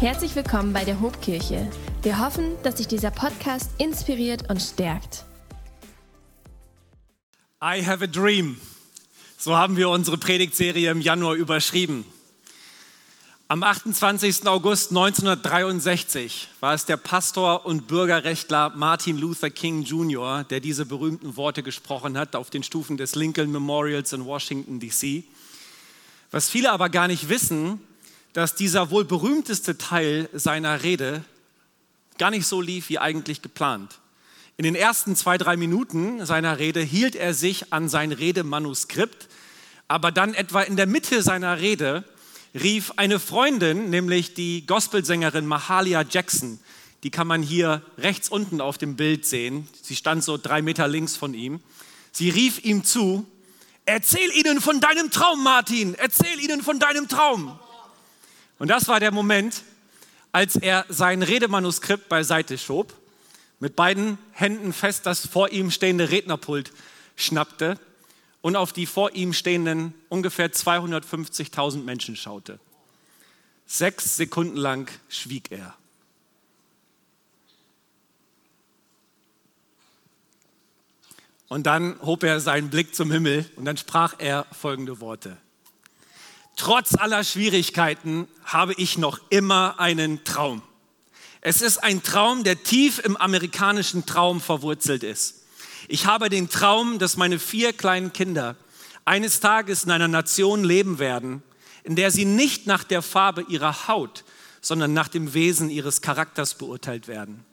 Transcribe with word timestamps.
Herzlich 0.00 0.34
willkommen 0.34 0.72
bei 0.72 0.84
der 0.84 1.00
Hobkirche. 1.00 1.70
Wir 2.02 2.18
hoffen, 2.18 2.56
dass 2.64 2.78
sich 2.78 2.88
dieser 2.88 3.12
Podcast 3.12 3.70
inspiriert 3.78 4.50
und 4.50 4.60
stärkt. 4.60 5.24
I 7.62 7.80
have 7.86 8.02
a 8.02 8.08
dream. 8.08 8.60
So 9.38 9.56
haben 9.56 9.76
wir 9.76 9.88
unsere 9.88 10.18
Predigtserie 10.18 10.90
im 10.90 11.00
Januar 11.00 11.34
überschrieben. 11.34 12.04
Am 13.46 13.62
28. 13.62 14.46
August 14.48 14.90
1963 14.90 16.48
war 16.58 16.74
es 16.74 16.86
der 16.86 16.96
Pastor 16.96 17.64
und 17.64 17.86
Bürgerrechtler 17.86 18.72
Martin 18.74 19.16
Luther 19.16 19.50
King 19.50 19.82
Jr., 19.82 20.42
der 20.42 20.58
diese 20.58 20.86
berühmten 20.86 21.36
Worte 21.36 21.62
gesprochen 21.62 22.18
hat 22.18 22.34
auf 22.34 22.50
den 22.50 22.64
Stufen 22.64 22.96
des 22.96 23.14
Lincoln 23.14 23.52
Memorials 23.52 24.12
in 24.12 24.24
Washington, 24.24 24.80
D.C. 24.80 25.22
Was 26.32 26.50
viele 26.50 26.72
aber 26.72 26.88
gar 26.88 27.06
nicht 27.06 27.28
wissen, 27.28 27.80
dass 28.34 28.54
dieser 28.54 28.90
wohl 28.90 29.04
berühmteste 29.04 29.78
Teil 29.78 30.28
seiner 30.32 30.82
Rede 30.82 31.24
gar 32.18 32.30
nicht 32.30 32.46
so 32.46 32.60
lief 32.60 32.88
wie 32.90 32.98
eigentlich 32.98 33.40
geplant. 33.40 34.00
In 34.56 34.64
den 34.64 34.74
ersten 34.74 35.16
zwei, 35.16 35.38
drei 35.38 35.56
Minuten 35.56 36.24
seiner 36.26 36.58
Rede 36.58 36.80
hielt 36.80 37.16
er 37.16 37.32
sich 37.32 37.72
an 37.72 37.88
sein 37.88 38.12
Redemanuskript, 38.12 39.28
aber 39.88 40.12
dann 40.12 40.34
etwa 40.34 40.62
in 40.62 40.76
der 40.76 40.86
Mitte 40.86 41.22
seiner 41.22 41.60
Rede 41.60 42.04
rief 42.54 42.92
eine 42.96 43.18
Freundin, 43.18 43.90
nämlich 43.90 44.34
die 44.34 44.66
Gospelsängerin 44.66 45.46
Mahalia 45.46 46.04
Jackson, 46.08 46.58
die 47.02 47.10
kann 47.10 47.26
man 47.26 47.42
hier 47.42 47.82
rechts 47.98 48.28
unten 48.28 48.60
auf 48.60 48.78
dem 48.78 48.96
Bild 48.96 49.26
sehen, 49.26 49.68
sie 49.82 49.96
stand 49.96 50.24
so 50.24 50.38
drei 50.38 50.62
Meter 50.62 50.88
links 50.88 51.16
von 51.16 51.34
ihm, 51.34 51.60
sie 52.12 52.30
rief 52.30 52.64
ihm 52.64 52.84
zu, 52.84 53.26
erzähl 53.86 54.30
ihnen 54.32 54.60
von 54.60 54.80
deinem 54.80 55.10
Traum, 55.10 55.42
Martin, 55.42 55.94
erzähl 55.94 56.40
ihnen 56.40 56.62
von 56.62 56.78
deinem 56.78 57.08
Traum. 57.08 57.58
Und 58.58 58.68
das 58.68 58.88
war 58.88 59.00
der 59.00 59.10
Moment, 59.10 59.62
als 60.32 60.56
er 60.56 60.84
sein 60.88 61.22
Redemanuskript 61.22 62.08
beiseite 62.08 62.58
schob, 62.58 62.94
mit 63.60 63.76
beiden 63.76 64.18
Händen 64.32 64.72
fest 64.72 65.06
das 65.06 65.26
vor 65.26 65.50
ihm 65.50 65.70
stehende 65.70 66.10
Rednerpult 66.10 66.72
schnappte 67.16 67.78
und 68.42 68.56
auf 68.56 68.72
die 68.72 68.86
vor 68.86 69.14
ihm 69.14 69.32
stehenden 69.32 69.94
ungefähr 70.08 70.52
250.000 70.52 71.82
Menschen 71.82 72.16
schaute. 72.16 72.58
Sechs 73.66 74.16
Sekunden 74.16 74.56
lang 74.56 74.90
schwieg 75.08 75.50
er. 75.50 75.74
Und 81.48 81.64
dann 81.66 82.00
hob 82.02 82.24
er 82.24 82.40
seinen 82.40 82.68
Blick 82.68 82.94
zum 82.94 83.10
Himmel 83.10 83.48
und 83.56 83.64
dann 83.64 83.76
sprach 83.76 84.16
er 84.18 84.46
folgende 84.52 85.00
Worte. 85.00 85.36
Trotz 86.56 86.94
aller 86.94 87.24
Schwierigkeiten 87.24 88.28
habe 88.44 88.74
ich 88.74 88.96
noch 88.96 89.20
immer 89.30 89.80
einen 89.80 90.24
Traum. 90.24 90.62
Es 91.40 91.60
ist 91.60 91.78
ein 91.78 92.02
Traum, 92.02 92.44
der 92.44 92.62
tief 92.62 93.00
im 93.00 93.16
amerikanischen 93.16 94.06
Traum 94.06 94.40
verwurzelt 94.40 95.02
ist. 95.02 95.42
Ich 95.88 96.06
habe 96.06 96.30
den 96.30 96.48
Traum, 96.48 96.98
dass 96.98 97.16
meine 97.16 97.38
vier 97.38 97.72
kleinen 97.72 98.12
Kinder 98.12 98.56
eines 99.04 99.40
Tages 99.40 99.84
in 99.84 99.90
einer 99.90 100.08
Nation 100.08 100.64
leben 100.64 100.98
werden, 100.98 101.42
in 101.82 101.96
der 101.96 102.10
sie 102.10 102.24
nicht 102.24 102.66
nach 102.66 102.84
der 102.84 103.02
Farbe 103.02 103.44
ihrer 103.48 103.88
Haut, 103.88 104.24
sondern 104.62 104.94
nach 104.94 105.08
dem 105.08 105.34
Wesen 105.34 105.68
ihres 105.68 106.00
Charakters 106.00 106.54
beurteilt 106.54 107.08
werden. 107.08 107.44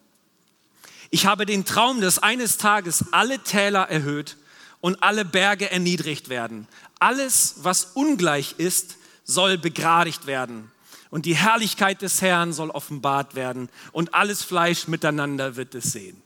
Ich 1.09 1.25
habe 1.25 1.45
den 1.45 1.65
Traum, 1.65 1.99
dass 1.99 2.19
eines 2.19 2.57
Tages 2.57 3.05
alle 3.11 3.39
Täler 3.39 3.89
erhöht 3.89 4.37
und 4.81 5.01
alle 5.01 5.23
Berge 5.23 5.71
erniedrigt 5.71 6.29
werden. 6.29 6.67
Alles, 6.99 7.55
was 7.57 7.85
ungleich 7.93 8.55
ist, 8.57 8.97
soll 9.23 9.57
begradigt 9.57 10.25
werden. 10.25 10.71
Und 11.09 11.25
die 11.25 11.35
Herrlichkeit 11.35 12.01
des 12.01 12.21
Herrn 12.21 12.53
soll 12.53 12.69
offenbart 12.69 13.35
werden. 13.35 13.69
Und 13.91 14.13
alles 14.13 14.43
Fleisch 14.43 14.87
miteinander 14.87 15.55
wird 15.55 15.75
es 15.75 15.91
sehen. 15.91 16.21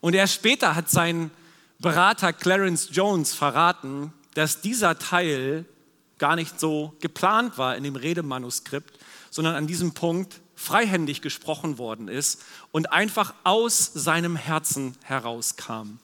Und 0.00 0.14
erst 0.14 0.34
später 0.34 0.74
hat 0.74 0.90
sein 0.90 1.30
Berater 1.78 2.32
Clarence 2.32 2.88
Jones 2.92 3.34
verraten, 3.34 4.12
dass 4.34 4.60
dieser 4.60 4.98
Teil 4.98 5.64
gar 6.18 6.36
nicht 6.36 6.58
so 6.58 6.94
geplant 7.00 7.58
war 7.58 7.76
in 7.76 7.84
dem 7.84 7.96
Redemanuskript, 7.96 8.98
sondern 9.30 9.54
an 9.54 9.66
diesem 9.66 9.92
Punkt 9.92 10.40
freihändig 10.54 11.20
gesprochen 11.20 11.78
worden 11.78 12.08
ist 12.08 12.42
und 12.72 12.92
einfach 12.92 13.34
aus 13.44 13.90
seinem 13.92 14.36
Herzen 14.36 14.96
herauskam. 15.02 15.98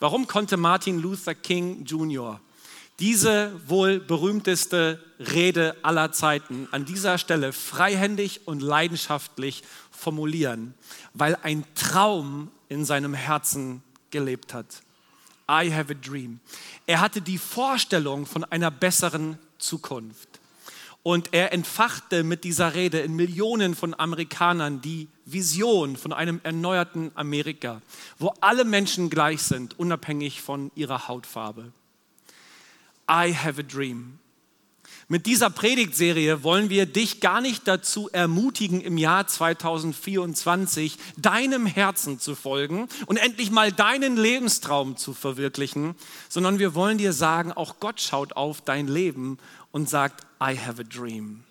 Warum 0.00 0.26
konnte 0.26 0.56
Martin 0.56 0.98
Luther 0.98 1.34
King 1.34 1.84
Jr. 1.84 2.40
diese 2.98 3.52
wohl 3.68 4.00
berühmteste 4.00 4.98
Rede 5.18 5.76
aller 5.82 6.10
Zeiten 6.10 6.66
an 6.70 6.86
dieser 6.86 7.18
Stelle 7.18 7.52
freihändig 7.52 8.48
und 8.48 8.62
leidenschaftlich 8.62 9.62
formulieren? 9.90 10.72
Weil 11.12 11.36
ein 11.42 11.66
Traum 11.74 12.50
in 12.70 12.86
seinem 12.86 13.12
Herzen 13.12 13.82
gelebt 14.10 14.54
hat. 14.54 14.82
I 15.50 15.70
have 15.70 15.92
a 15.92 15.96
dream. 16.00 16.40
Er 16.86 17.00
hatte 17.00 17.20
die 17.20 17.36
Vorstellung 17.36 18.24
von 18.24 18.44
einer 18.44 18.70
besseren 18.70 19.38
Zukunft. 19.58 20.29
Und 21.02 21.32
er 21.32 21.52
entfachte 21.52 22.22
mit 22.22 22.44
dieser 22.44 22.74
Rede 22.74 23.00
in 23.00 23.16
Millionen 23.16 23.74
von 23.74 23.98
Amerikanern 23.98 24.82
die 24.82 25.08
Vision 25.24 25.96
von 25.96 26.12
einem 26.12 26.40
erneuerten 26.42 27.10
Amerika, 27.14 27.80
wo 28.18 28.34
alle 28.40 28.64
Menschen 28.64 29.10
gleich 29.10 29.42
sind, 29.42 29.78
unabhängig 29.78 30.42
von 30.42 30.70
ihrer 30.74 31.08
Hautfarbe. 31.08 31.72
I 33.10 33.34
have 33.34 33.58
a 33.58 33.64
dream. 33.64 34.19
Mit 35.12 35.26
dieser 35.26 35.50
Predigtserie 35.50 36.44
wollen 36.44 36.70
wir 36.70 36.86
dich 36.86 37.18
gar 37.18 37.40
nicht 37.40 37.66
dazu 37.66 38.08
ermutigen, 38.12 38.80
im 38.80 38.96
Jahr 38.96 39.26
2024 39.26 40.98
deinem 41.16 41.66
Herzen 41.66 42.20
zu 42.20 42.36
folgen 42.36 42.86
und 43.06 43.16
endlich 43.16 43.50
mal 43.50 43.72
deinen 43.72 44.16
Lebenstraum 44.16 44.96
zu 44.96 45.12
verwirklichen, 45.12 45.96
sondern 46.28 46.60
wir 46.60 46.76
wollen 46.76 46.96
dir 46.96 47.12
sagen, 47.12 47.50
auch 47.50 47.80
Gott 47.80 48.00
schaut 48.00 48.34
auf 48.34 48.60
dein 48.60 48.86
Leben 48.86 49.38
und 49.72 49.90
sagt, 49.90 50.24
I 50.40 50.56
have 50.56 50.80
a 50.80 50.84
dream. 50.84 51.42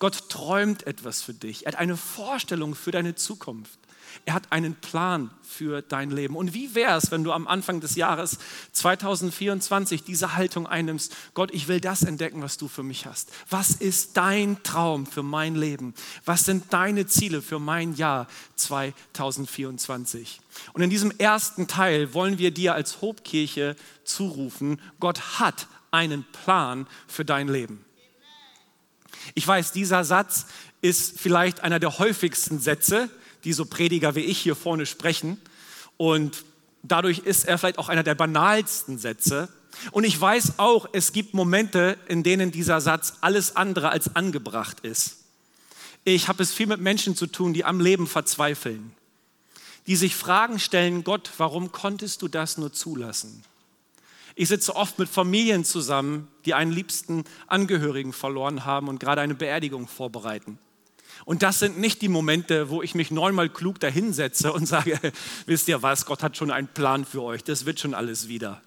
Gott 0.00 0.28
träumt 0.28 0.84
etwas 0.84 1.22
für 1.22 1.34
dich. 1.34 1.66
Er 1.66 1.72
hat 1.74 1.78
eine 1.78 1.96
Vorstellung 1.96 2.74
für 2.74 2.90
deine 2.90 3.14
Zukunft. 3.14 3.78
Er 4.24 4.34
hat 4.34 4.52
einen 4.52 4.74
Plan 4.74 5.30
für 5.42 5.82
dein 5.82 6.10
Leben. 6.10 6.36
Und 6.36 6.54
wie 6.54 6.74
wäre 6.74 6.96
es, 6.96 7.10
wenn 7.10 7.24
du 7.24 7.32
am 7.32 7.46
Anfang 7.46 7.80
des 7.80 7.94
Jahres 7.96 8.38
2024 8.72 10.02
diese 10.02 10.36
Haltung 10.36 10.66
einnimmst? 10.66 11.14
Gott, 11.34 11.52
ich 11.52 11.68
will 11.68 11.80
das 11.80 12.02
entdecken, 12.02 12.42
was 12.42 12.56
du 12.56 12.68
für 12.68 12.82
mich 12.82 13.06
hast. 13.06 13.30
Was 13.50 13.70
ist 13.70 14.16
dein 14.16 14.62
Traum 14.62 15.06
für 15.06 15.22
mein 15.22 15.54
Leben? 15.54 15.94
Was 16.24 16.44
sind 16.44 16.72
deine 16.72 17.06
Ziele 17.06 17.42
für 17.42 17.58
mein 17.58 17.94
Jahr 17.94 18.26
2024? 18.56 20.40
Und 20.72 20.82
in 20.82 20.90
diesem 20.90 21.10
ersten 21.18 21.68
Teil 21.68 22.14
wollen 22.14 22.38
wir 22.38 22.50
dir 22.50 22.74
als 22.74 23.00
Hobkirche 23.00 23.76
zurufen, 24.04 24.80
Gott 25.00 25.38
hat 25.38 25.66
einen 25.90 26.24
Plan 26.44 26.86
für 27.06 27.24
dein 27.24 27.48
Leben. 27.48 27.84
Ich 29.34 29.46
weiß, 29.46 29.72
dieser 29.72 30.04
Satz 30.04 30.46
ist 30.82 31.18
vielleicht 31.18 31.60
einer 31.60 31.78
der 31.78 31.98
häufigsten 31.98 32.60
Sätze, 32.60 33.08
die 33.44 33.52
so 33.52 33.64
Prediger 33.64 34.14
wie 34.14 34.20
ich 34.20 34.38
hier 34.38 34.56
vorne 34.56 34.86
sprechen. 34.86 35.40
Und 35.96 36.44
dadurch 36.82 37.20
ist 37.20 37.46
er 37.46 37.58
vielleicht 37.58 37.78
auch 37.78 37.88
einer 37.88 38.02
der 38.02 38.14
banalsten 38.14 38.98
Sätze. 38.98 39.48
Und 39.90 40.04
ich 40.04 40.20
weiß 40.20 40.58
auch, 40.58 40.88
es 40.92 41.12
gibt 41.12 41.34
Momente, 41.34 41.98
in 42.08 42.22
denen 42.22 42.50
dieser 42.50 42.80
Satz 42.80 43.14
alles 43.20 43.56
andere 43.56 43.90
als 43.90 44.14
angebracht 44.14 44.80
ist. 44.80 45.18
Ich 46.04 46.28
habe 46.28 46.42
es 46.42 46.52
viel 46.52 46.66
mit 46.66 46.80
Menschen 46.80 47.16
zu 47.16 47.26
tun, 47.26 47.54
die 47.54 47.64
am 47.64 47.80
Leben 47.80 48.06
verzweifeln, 48.06 48.92
die 49.86 49.96
sich 49.96 50.14
Fragen 50.14 50.58
stellen, 50.58 51.02
Gott, 51.02 51.30
warum 51.38 51.72
konntest 51.72 52.22
du 52.22 52.28
das 52.28 52.58
nur 52.58 52.72
zulassen? 52.72 53.42
Ich 54.36 54.48
sitze 54.48 54.74
oft 54.74 54.98
mit 54.98 55.08
Familien 55.08 55.64
zusammen, 55.64 56.28
die 56.44 56.54
einen 56.54 56.72
liebsten 56.72 57.24
Angehörigen 57.46 58.12
verloren 58.12 58.64
haben 58.64 58.88
und 58.88 58.98
gerade 58.98 59.20
eine 59.20 59.34
Beerdigung 59.34 59.86
vorbereiten. 59.86 60.58
Und 61.24 61.42
das 61.42 61.58
sind 61.58 61.78
nicht 61.78 62.02
die 62.02 62.08
Momente, 62.08 62.68
wo 62.68 62.82
ich 62.82 62.94
mich 62.94 63.10
neunmal 63.10 63.48
klug 63.48 63.80
dahinsetze 63.80 64.52
und 64.52 64.66
sage, 64.66 64.98
wisst 65.46 65.68
ihr 65.68 65.82
was, 65.82 66.06
Gott 66.06 66.22
hat 66.22 66.36
schon 66.36 66.50
einen 66.50 66.68
Plan 66.68 67.04
für 67.04 67.22
euch, 67.22 67.44
das 67.44 67.66
wird 67.66 67.80
schon 67.80 67.94
alles 67.94 68.28
wieder. 68.28 68.60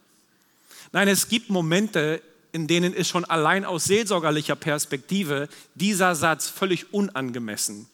Nein, 0.91 1.07
es 1.07 1.27
gibt 1.27 1.49
Momente, 1.49 2.21
in 2.51 2.67
denen 2.67 2.93
ist 2.93 3.09
schon 3.09 3.25
allein 3.25 3.65
aus 3.65 3.85
seelsorgerlicher 3.85 4.55
Perspektive 4.55 5.49
dieser 5.75 6.15
Satz 6.15 6.47
völlig 6.49 6.93
unangemessen. 6.93 7.87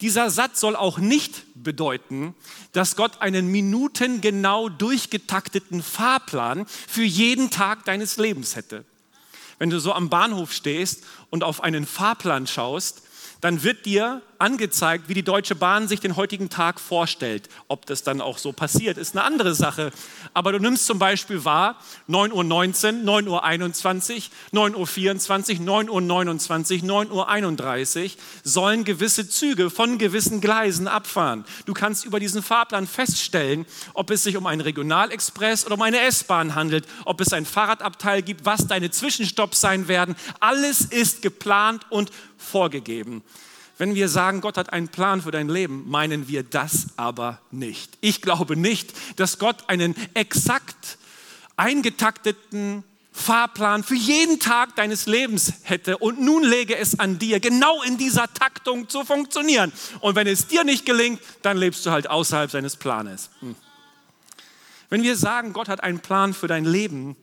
Dieser 0.00 0.28
Satz 0.30 0.60
soll 0.60 0.76
auch 0.76 0.98
nicht 0.98 1.44
bedeuten, 1.54 2.34
dass 2.72 2.96
Gott 2.96 3.22
einen 3.22 3.46
minutengenau 3.46 4.68
durchgetakteten 4.68 5.82
Fahrplan 5.82 6.66
für 6.66 7.04
jeden 7.04 7.50
Tag 7.50 7.84
deines 7.84 8.16
Lebens 8.16 8.56
hätte. 8.56 8.84
Wenn 9.58 9.70
du 9.70 9.78
so 9.78 9.92
am 9.92 10.08
Bahnhof 10.08 10.52
stehst 10.52 11.04
und 11.30 11.44
auf 11.44 11.62
einen 11.62 11.86
Fahrplan 11.86 12.46
schaust, 12.46 13.02
dann 13.40 13.62
wird 13.62 13.86
dir 13.86 14.22
angezeigt, 14.44 15.08
wie 15.08 15.14
die 15.14 15.22
Deutsche 15.22 15.54
Bahn 15.54 15.88
sich 15.88 16.00
den 16.00 16.16
heutigen 16.16 16.50
Tag 16.50 16.78
vorstellt. 16.78 17.48
Ob 17.66 17.86
das 17.86 18.02
dann 18.02 18.20
auch 18.20 18.36
so 18.36 18.52
passiert, 18.52 18.98
ist 18.98 19.16
eine 19.16 19.24
andere 19.24 19.54
Sache. 19.54 19.90
Aber 20.34 20.52
du 20.52 20.58
nimmst 20.58 20.84
zum 20.84 20.98
Beispiel 20.98 21.46
wahr, 21.46 21.78
9.19 22.10 23.06
Uhr, 23.06 23.42
9.21 23.42 24.28
Uhr, 24.52 24.66
9.24 24.66 25.60
Uhr, 25.60 25.66
9.29 25.66 26.82
Uhr, 26.82 27.26
9.31 27.26 28.04
Uhr 28.04 28.10
sollen 28.42 28.84
gewisse 28.84 29.26
Züge 29.26 29.70
von 29.70 29.96
gewissen 29.96 30.42
Gleisen 30.42 30.88
abfahren. 30.88 31.46
Du 31.64 31.72
kannst 31.72 32.04
über 32.04 32.20
diesen 32.20 32.42
Fahrplan 32.42 32.86
feststellen, 32.86 33.64
ob 33.94 34.10
es 34.10 34.24
sich 34.24 34.36
um 34.36 34.46
einen 34.46 34.60
Regionalexpress 34.60 35.64
oder 35.64 35.76
um 35.76 35.82
eine 35.82 36.00
S-Bahn 36.00 36.54
handelt, 36.54 36.86
ob 37.06 37.22
es 37.22 37.32
ein 37.32 37.46
Fahrradabteil 37.46 38.20
gibt, 38.20 38.44
was 38.44 38.66
deine 38.66 38.90
Zwischenstopps 38.90 39.62
sein 39.62 39.88
werden. 39.88 40.16
Alles 40.38 40.82
ist 40.82 41.22
geplant 41.22 41.86
und 41.88 42.10
vorgegeben. 42.36 43.22
Wenn 43.76 43.94
wir 43.94 44.08
sagen, 44.08 44.40
Gott 44.40 44.56
hat 44.56 44.72
einen 44.72 44.88
Plan 44.88 45.20
für 45.22 45.32
dein 45.32 45.48
Leben, 45.48 45.88
meinen 45.88 46.28
wir 46.28 46.44
das 46.44 46.88
aber 46.96 47.40
nicht. 47.50 47.98
Ich 48.00 48.22
glaube 48.22 48.56
nicht, 48.56 48.92
dass 49.16 49.38
Gott 49.38 49.68
einen 49.68 49.96
exakt 50.14 50.98
eingetakteten 51.56 52.84
Fahrplan 53.12 53.84
für 53.84 53.94
jeden 53.94 54.40
Tag 54.40 54.74
deines 54.74 55.06
Lebens 55.06 55.52
hätte 55.62 55.98
und 55.98 56.20
nun 56.20 56.42
lege 56.42 56.76
es 56.76 56.98
an 56.98 57.18
dir, 57.18 57.38
genau 57.38 57.80
in 57.82 57.96
dieser 57.96 58.32
Taktung 58.32 58.88
zu 58.88 59.04
funktionieren. 59.04 59.72
Und 60.00 60.16
wenn 60.16 60.26
es 60.26 60.48
dir 60.48 60.64
nicht 60.64 60.84
gelingt, 60.84 61.20
dann 61.42 61.56
lebst 61.56 61.86
du 61.86 61.90
halt 61.90 62.10
außerhalb 62.10 62.50
seines 62.50 62.76
Planes. 62.76 63.30
Hm. 63.38 63.54
Wenn 64.90 65.02
wir 65.04 65.16
sagen, 65.16 65.52
Gott 65.52 65.68
hat 65.68 65.82
einen 65.82 66.00
Plan 66.00 66.34
für 66.34 66.48
dein 66.48 66.64
Leben, 66.64 67.16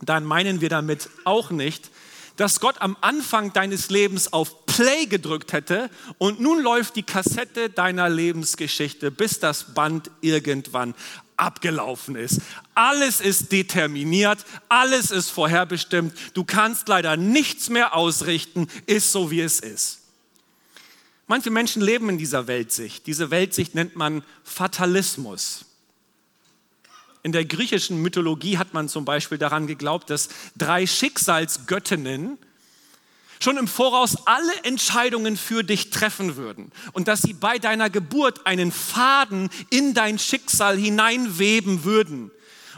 dann 0.00 0.24
meinen 0.24 0.60
wir 0.60 0.68
damit 0.68 1.08
auch 1.24 1.50
nicht, 1.50 1.90
dass 2.36 2.60
Gott 2.60 2.80
am 2.80 2.96
Anfang 3.00 3.52
deines 3.52 3.90
Lebens 3.90 4.32
auf 4.32 4.57
Play 4.78 5.06
gedrückt 5.06 5.52
hätte 5.52 5.90
und 6.18 6.38
nun 6.38 6.62
läuft 6.62 6.94
die 6.94 7.02
Kassette 7.02 7.68
deiner 7.68 8.08
Lebensgeschichte, 8.08 9.10
bis 9.10 9.40
das 9.40 9.74
Band 9.74 10.08
irgendwann 10.20 10.94
abgelaufen 11.36 12.14
ist. 12.14 12.40
Alles 12.76 13.20
ist 13.20 13.50
determiniert, 13.50 14.46
alles 14.68 15.10
ist 15.10 15.30
vorherbestimmt. 15.30 16.14
Du 16.34 16.44
kannst 16.44 16.86
leider 16.86 17.16
nichts 17.16 17.70
mehr 17.70 17.96
ausrichten, 17.96 18.68
ist 18.86 19.10
so 19.10 19.32
wie 19.32 19.40
es 19.40 19.58
ist. 19.58 19.98
Manche 21.26 21.50
Menschen 21.50 21.82
leben 21.82 22.08
in 22.10 22.18
dieser 22.18 22.46
Weltsicht. 22.46 23.04
Diese 23.08 23.32
Weltsicht 23.32 23.74
nennt 23.74 23.96
man 23.96 24.22
Fatalismus. 24.44 25.64
In 27.24 27.32
der 27.32 27.44
griechischen 27.44 28.00
Mythologie 28.00 28.58
hat 28.58 28.74
man 28.74 28.88
zum 28.88 29.04
Beispiel 29.04 29.38
daran 29.38 29.66
geglaubt, 29.66 30.08
dass 30.08 30.28
drei 30.56 30.86
Schicksalsgöttinnen 30.86 32.38
schon 33.40 33.56
im 33.56 33.68
Voraus 33.68 34.16
alle 34.26 34.52
Entscheidungen 34.64 35.36
für 35.36 35.62
dich 35.62 35.90
treffen 35.90 36.36
würden 36.36 36.72
und 36.92 37.08
dass 37.08 37.22
sie 37.22 37.34
bei 37.34 37.58
deiner 37.58 37.90
Geburt 37.90 38.46
einen 38.46 38.72
Faden 38.72 39.50
in 39.70 39.94
dein 39.94 40.18
Schicksal 40.18 40.76
hineinweben 40.76 41.84
würden. 41.84 42.30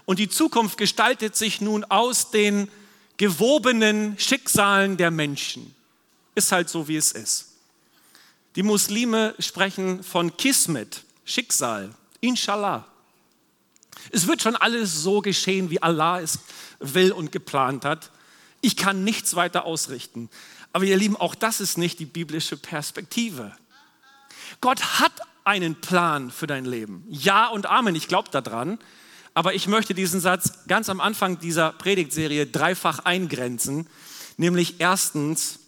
Und 0.05 0.19
die 0.19 0.29
Zukunft 0.29 0.77
gestaltet 0.77 1.37
sich 1.37 1.61
nun 1.61 1.85
aus 1.85 2.31
den 2.31 2.69
gewobenen 3.17 4.19
Schicksalen 4.19 4.97
der 4.97 5.11
Menschen. 5.11 5.75
Ist 6.35 6.53
halt 6.53 6.69
so, 6.69 6.89
wie 6.89 6.97
es 6.97 7.13
ist. 7.13 7.49
Die 8.57 8.63
Muslime 8.63 9.35
sprechen 9.39 10.03
von 10.03 10.37
Kismet, 10.37 11.05
Schicksal, 11.25 11.91
Inshallah. 12.21 12.87
Es 14.11 14.27
wird 14.27 14.43
schon 14.43 14.57
alles 14.57 15.03
so 15.03 15.21
geschehen, 15.21 15.71
wie 15.71 15.83
Allah 15.83 16.21
es 16.21 16.39
will 16.79 17.13
und 17.13 17.33
geplant 17.33 17.85
hat. 17.85 18.11
Ich 18.61 18.77
kann 18.77 19.05
nichts 19.05 19.37
weiter 19.37 19.65
ausrichten. 19.65 20.29
Aber 20.73 20.85
ihr 20.85 20.97
Lieben, 20.97 21.17
auch 21.17 21.35
das 21.35 21.61
ist 21.61 21.79
nicht 21.79 21.99
die 21.99 22.07
biblische 22.07 22.57
Perspektive. 22.57 23.53
Gott 24.61 25.01
hat 25.01 25.13
einen 25.45 25.81
Plan 25.81 26.31
für 26.31 26.47
dein 26.47 26.65
Leben. 26.65 27.05
Ja 27.09 27.49
und 27.49 27.67
Amen, 27.67 27.95
ich 27.95 28.09
glaube 28.09 28.31
daran. 28.31 28.79
Aber 29.33 29.55
ich 29.55 29.69
möchte 29.69 29.95
diesen 29.95 30.21
Satz 30.21 30.67
ganz 30.67 30.89
am 30.89 31.01
Anfang 31.01 31.39
dieser 31.39 31.73
Predigtserie 31.73 32.47
dreifach 32.47 33.01
eingrenzen. 33.01 33.87
Nämlich 34.37 34.77
erstens, 34.81 35.61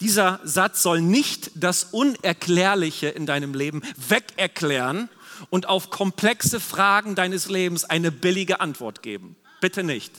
dieser 0.00 0.40
Satz 0.44 0.82
soll 0.82 1.00
nicht 1.00 1.50
das 1.54 1.84
Unerklärliche 1.84 3.08
in 3.08 3.26
deinem 3.26 3.54
Leben 3.54 3.82
wegerklären 3.96 5.08
und 5.50 5.68
auf 5.68 5.90
komplexe 5.90 6.60
Fragen 6.60 7.14
deines 7.14 7.48
Lebens 7.48 7.84
eine 7.84 8.12
billige 8.12 8.60
Antwort 8.60 9.02
geben. 9.02 9.36
Bitte 9.60 9.82
nicht. 9.82 10.12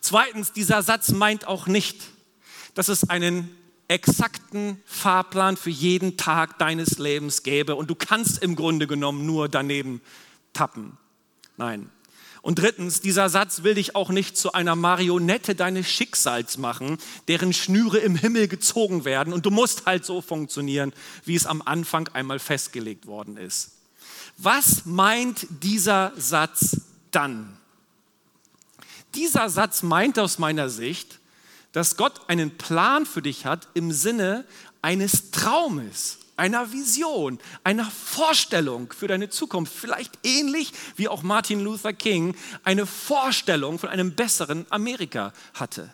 Zweitens, 0.00 0.52
dieser 0.52 0.82
Satz 0.82 1.10
meint 1.10 1.46
auch 1.46 1.66
nicht, 1.66 2.08
dass 2.74 2.88
es 2.88 3.08
einen 3.08 3.50
exakten 3.88 4.82
Fahrplan 4.84 5.56
für 5.56 5.70
jeden 5.70 6.16
Tag 6.16 6.58
deines 6.58 6.98
Lebens 6.98 7.42
gäbe 7.42 7.76
und 7.76 7.88
du 7.88 7.94
kannst 7.94 8.42
im 8.42 8.56
Grunde 8.56 8.86
genommen 8.86 9.26
nur 9.26 9.48
daneben 9.48 10.00
tappen. 10.52 10.96
Nein. 11.56 11.90
Und 12.42 12.60
drittens, 12.60 13.00
dieser 13.00 13.28
Satz 13.28 13.64
will 13.64 13.74
dich 13.74 13.96
auch 13.96 14.10
nicht 14.10 14.36
zu 14.36 14.52
einer 14.52 14.76
Marionette 14.76 15.56
deines 15.56 15.90
Schicksals 15.90 16.58
machen, 16.58 16.98
deren 17.26 17.52
Schnüre 17.52 17.98
im 17.98 18.14
Himmel 18.14 18.46
gezogen 18.46 19.04
werden 19.04 19.32
und 19.32 19.46
du 19.46 19.50
musst 19.50 19.86
halt 19.86 20.04
so 20.04 20.20
funktionieren, 20.20 20.92
wie 21.24 21.34
es 21.34 21.46
am 21.46 21.60
Anfang 21.60 22.06
einmal 22.08 22.38
festgelegt 22.38 23.06
worden 23.06 23.36
ist. 23.36 23.72
Was 24.36 24.84
meint 24.84 25.46
dieser 25.62 26.12
Satz 26.16 26.82
dann? 27.10 27.58
Dieser 29.16 29.48
Satz 29.48 29.82
meint 29.82 30.18
aus 30.18 30.38
meiner 30.38 30.68
Sicht, 30.68 31.20
dass 31.72 31.96
Gott 31.96 32.28
einen 32.28 32.56
Plan 32.58 33.06
für 33.06 33.22
dich 33.22 33.46
hat 33.46 33.66
im 33.74 33.90
Sinne 33.90 34.44
eines 34.82 35.30
Traumes, 35.30 36.18
einer 36.36 36.70
Vision, 36.72 37.38
einer 37.64 37.86
Vorstellung 37.86 38.92
für 38.92 39.08
deine 39.08 39.30
Zukunft. 39.30 39.72
Vielleicht 39.74 40.18
ähnlich 40.22 40.72
wie 40.96 41.08
auch 41.08 41.22
Martin 41.22 41.60
Luther 41.60 41.94
King 41.94 42.36
eine 42.62 42.84
Vorstellung 42.84 43.78
von 43.78 43.88
einem 43.88 44.14
besseren 44.14 44.66
Amerika 44.70 45.32
hatte. 45.54 45.92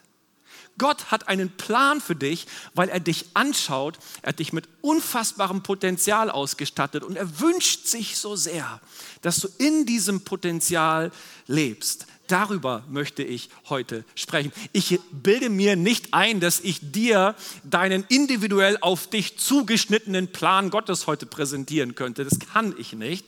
Gott 0.78 1.10
hat 1.10 1.28
einen 1.28 1.50
Plan 1.50 2.00
für 2.00 2.16
dich, 2.16 2.46
weil 2.74 2.88
er 2.88 2.98
dich 2.98 3.26
anschaut, 3.34 3.98
er 4.22 4.30
hat 4.30 4.38
dich 4.40 4.52
mit 4.52 4.69
unfassbarem 4.80 5.62
Potenzial 5.62 6.30
ausgestattet 6.30 7.04
und 7.04 7.16
er 7.16 7.40
wünscht 7.40 7.86
sich 7.86 8.16
so 8.19 8.34
sehr, 8.36 8.80
dass 9.20 9.36
du 9.36 9.48
in 9.58 9.86
diesem 9.86 10.22
Potenzial 10.22 11.12
lebst. 11.46 12.06
Darüber 12.32 12.82
möchte 12.88 13.23
ich 13.23 13.50
heute 13.69 14.06
sprechen. 14.14 14.52
Ich 14.73 14.99
bilde 15.11 15.50
mir 15.50 15.76
nicht 15.76 16.14
ein, 16.14 16.40
dass 16.40 16.61
ich 16.61 16.79
dir 16.81 17.34
deinen 17.62 18.06
individuell 18.08 18.79
auf 18.81 19.06
dich 19.06 19.37
zugeschnittenen 19.38 20.29
Plan 20.29 20.70
Gottes 20.70 21.06
heute 21.06 21.26
präsentieren 21.26 21.94
könnte. 21.94 22.25
Das 22.25 22.38
kann 22.38 22.75
ich 22.79 22.94
nicht. 22.94 23.26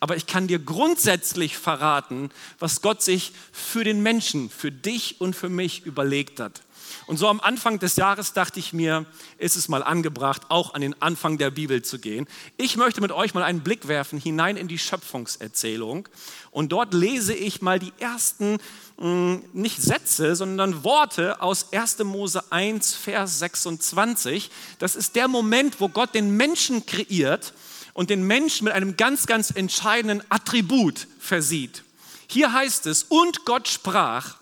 Aber 0.00 0.16
ich 0.16 0.26
kann 0.26 0.46
dir 0.46 0.58
grundsätzlich 0.60 1.58
verraten, 1.58 2.30
was 2.58 2.80
Gott 2.80 3.02
sich 3.02 3.32
für 3.52 3.84
den 3.84 4.02
Menschen, 4.02 4.48
für 4.48 4.72
dich 4.72 5.20
und 5.20 5.36
für 5.36 5.50
mich 5.50 5.84
überlegt 5.84 6.40
hat. 6.40 6.62
Und 7.06 7.16
so 7.16 7.28
am 7.28 7.40
Anfang 7.40 7.78
des 7.78 7.96
Jahres 7.96 8.32
dachte 8.32 8.60
ich 8.60 8.72
mir, 8.72 9.06
ist 9.38 9.56
es 9.56 9.68
mal 9.68 9.82
angebracht, 9.82 10.42
auch 10.48 10.74
an 10.74 10.80
den 10.80 11.00
Anfang 11.00 11.38
der 11.38 11.50
Bibel 11.50 11.82
zu 11.82 11.98
gehen. 11.98 12.26
Ich 12.56 12.76
möchte 12.76 13.00
mit 13.00 13.12
euch 13.12 13.34
mal 13.34 13.42
einen 13.42 13.60
Blick 13.60 13.88
werfen 13.88 14.18
hinein 14.18 14.56
in 14.56 14.68
die 14.68 14.78
Schöpfungserzählung. 14.78 16.08
Und 16.50 16.72
dort 16.72 16.94
lese 16.94 17.34
ich 17.34 17.62
mal 17.62 17.78
die 17.78 17.92
ersten, 17.98 18.58
hm, 18.98 19.44
nicht 19.52 19.82
Sätze, 19.82 20.34
sondern 20.34 20.84
Worte 20.84 21.40
aus 21.40 21.72
1. 21.72 21.98
Mose 22.04 22.42
1, 22.50 22.94
Vers 22.94 23.38
26. 23.38 24.50
Das 24.78 24.96
ist 24.96 25.16
der 25.16 25.28
Moment, 25.28 25.80
wo 25.80 25.88
Gott 25.88 26.14
den 26.14 26.36
Menschen 26.36 26.86
kreiert 26.86 27.52
und 27.94 28.10
den 28.10 28.22
Menschen 28.22 28.64
mit 28.64 28.74
einem 28.74 28.96
ganz, 28.96 29.26
ganz 29.26 29.50
entscheidenden 29.50 30.22
Attribut 30.30 31.06
versieht. 31.18 31.82
Hier 32.28 32.52
heißt 32.52 32.86
es, 32.86 33.04
und 33.04 33.44
Gott 33.44 33.68
sprach, 33.68 34.37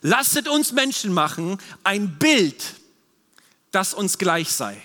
lasset 0.00 0.48
uns 0.48 0.72
Menschen 0.72 1.12
machen, 1.12 1.58
ein 1.84 2.18
Bild, 2.18 2.74
das 3.70 3.94
uns 3.94 4.18
gleich 4.18 4.50
sei. 4.52 4.80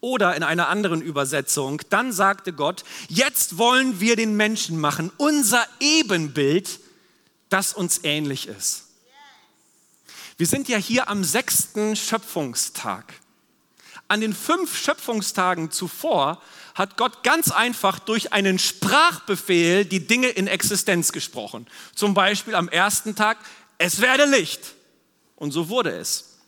Oder 0.00 0.36
in 0.36 0.44
einer 0.44 0.68
anderen 0.68 1.02
Übersetzung, 1.02 1.82
dann 1.90 2.12
sagte 2.12 2.52
Gott, 2.52 2.84
jetzt 3.08 3.58
wollen 3.58 4.00
wir 4.00 4.14
den 4.14 4.36
Menschen 4.36 4.78
machen, 4.78 5.10
unser 5.16 5.66
Ebenbild, 5.80 6.78
das 7.48 7.72
uns 7.72 8.00
ähnlich 8.04 8.46
ist. 8.46 8.84
Wir 10.36 10.46
sind 10.46 10.68
ja 10.68 10.78
hier 10.78 11.08
am 11.08 11.24
sechsten 11.24 11.96
Schöpfungstag. 11.96 13.12
An 14.06 14.20
den 14.20 14.32
fünf 14.32 14.78
Schöpfungstagen 14.78 15.72
zuvor 15.72 16.40
hat 16.74 16.96
Gott 16.96 17.24
ganz 17.24 17.50
einfach 17.50 17.98
durch 17.98 18.32
einen 18.32 18.60
Sprachbefehl 18.60 19.84
die 19.84 20.06
Dinge 20.06 20.28
in 20.28 20.46
Existenz 20.46 21.10
gesprochen. 21.10 21.66
Zum 21.92 22.14
Beispiel 22.14 22.54
am 22.54 22.68
ersten 22.68 23.16
Tag, 23.16 23.38
es 23.78 24.00
werde 24.00 24.24
Licht. 24.24 24.74
Und 25.36 25.52
so 25.52 25.68
wurde 25.68 25.90
es. 25.90 26.38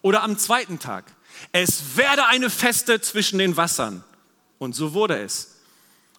Oder 0.00 0.22
am 0.22 0.38
zweiten 0.38 0.78
Tag, 0.78 1.04
es 1.52 1.96
werde 1.96 2.26
eine 2.26 2.50
Feste 2.50 3.00
zwischen 3.00 3.38
den 3.38 3.56
Wassern. 3.56 4.02
Und 4.58 4.74
so 4.74 4.94
wurde 4.94 5.18
es. 5.18 5.56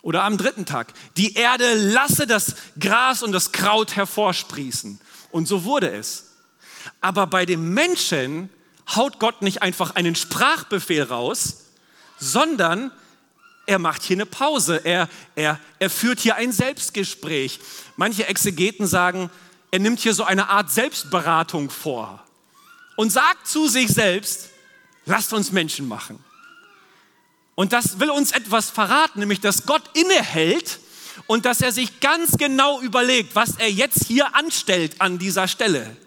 Oder 0.01 0.23
am 0.23 0.37
dritten 0.37 0.65
Tag, 0.65 0.93
die 1.17 1.33
Erde 1.33 1.73
lasse 1.75 2.27
das 2.27 2.55
Gras 2.79 3.23
und 3.23 3.31
das 3.31 3.51
Kraut 3.51 3.95
hervorsprießen. 3.95 4.99
Und 5.31 5.47
so 5.47 5.63
wurde 5.63 5.91
es. 5.91 6.31
Aber 7.01 7.25
bei 7.25 7.45
dem 7.45 7.73
Menschen 7.73 8.49
haut 8.95 9.19
Gott 9.19 9.41
nicht 9.41 9.61
einfach 9.61 9.95
einen 9.95 10.15
Sprachbefehl 10.15 11.03
raus, 11.03 11.67
sondern 12.19 12.91
er 13.65 13.79
macht 13.79 14.03
hier 14.03 14.17
eine 14.17 14.25
Pause. 14.25 14.81
Er, 14.83 15.07
er, 15.35 15.59
er 15.79 15.89
führt 15.89 16.19
hier 16.19 16.35
ein 16.35 16.51
Selbstgespräch. 16.51 17.59
Manche 17.95 18.27
Exegeten 18.27 18.87
sagen, 18.87 19.29
er 19.73 19.79
nimmt 19.79 20.01
hier 20.01 20.13
so 20.13 20.23
eine 20.23 20.49
Art 20.49 20.69
Selbstberatung 20.69 21.71
vor 21.71 22.23
und 22.95 23.11
sagt 23.11 23.47
zu 23.47 23.67
sich 23.67 23.87
selbst, 23.87 24.49
lasst 25.07 25.33
uns 25.33 25.51
Menschen 25.51 25.87
machen. 25.87 26.23
Und 27.55 27.73
das 27.73 27.99
will 27.99 28.11
uns 28.11 28.33
etwas 28.33 28.69
verraten, 28.69 29.19
nämlich 29.19 29.41
dass 29.41 29.65
Gott 29.65 29.81
innehält 29.95 30.77
und 31.25 31.45
dass 31.45 31.59
er 31.61 31.71
sich 31.71 32.01
ganz 32.01 32.37
genau 32.37 32.81
überlegt, 32.81 33.35
was 33.35 33.55
er 33.57 33.71
jetzt 33.71 34.05
hier 34.05 34.35
anstellt 34.35 35.01
an 35.01 35.17
dieser 35.17 35.47
Stelle. 35.47 35.97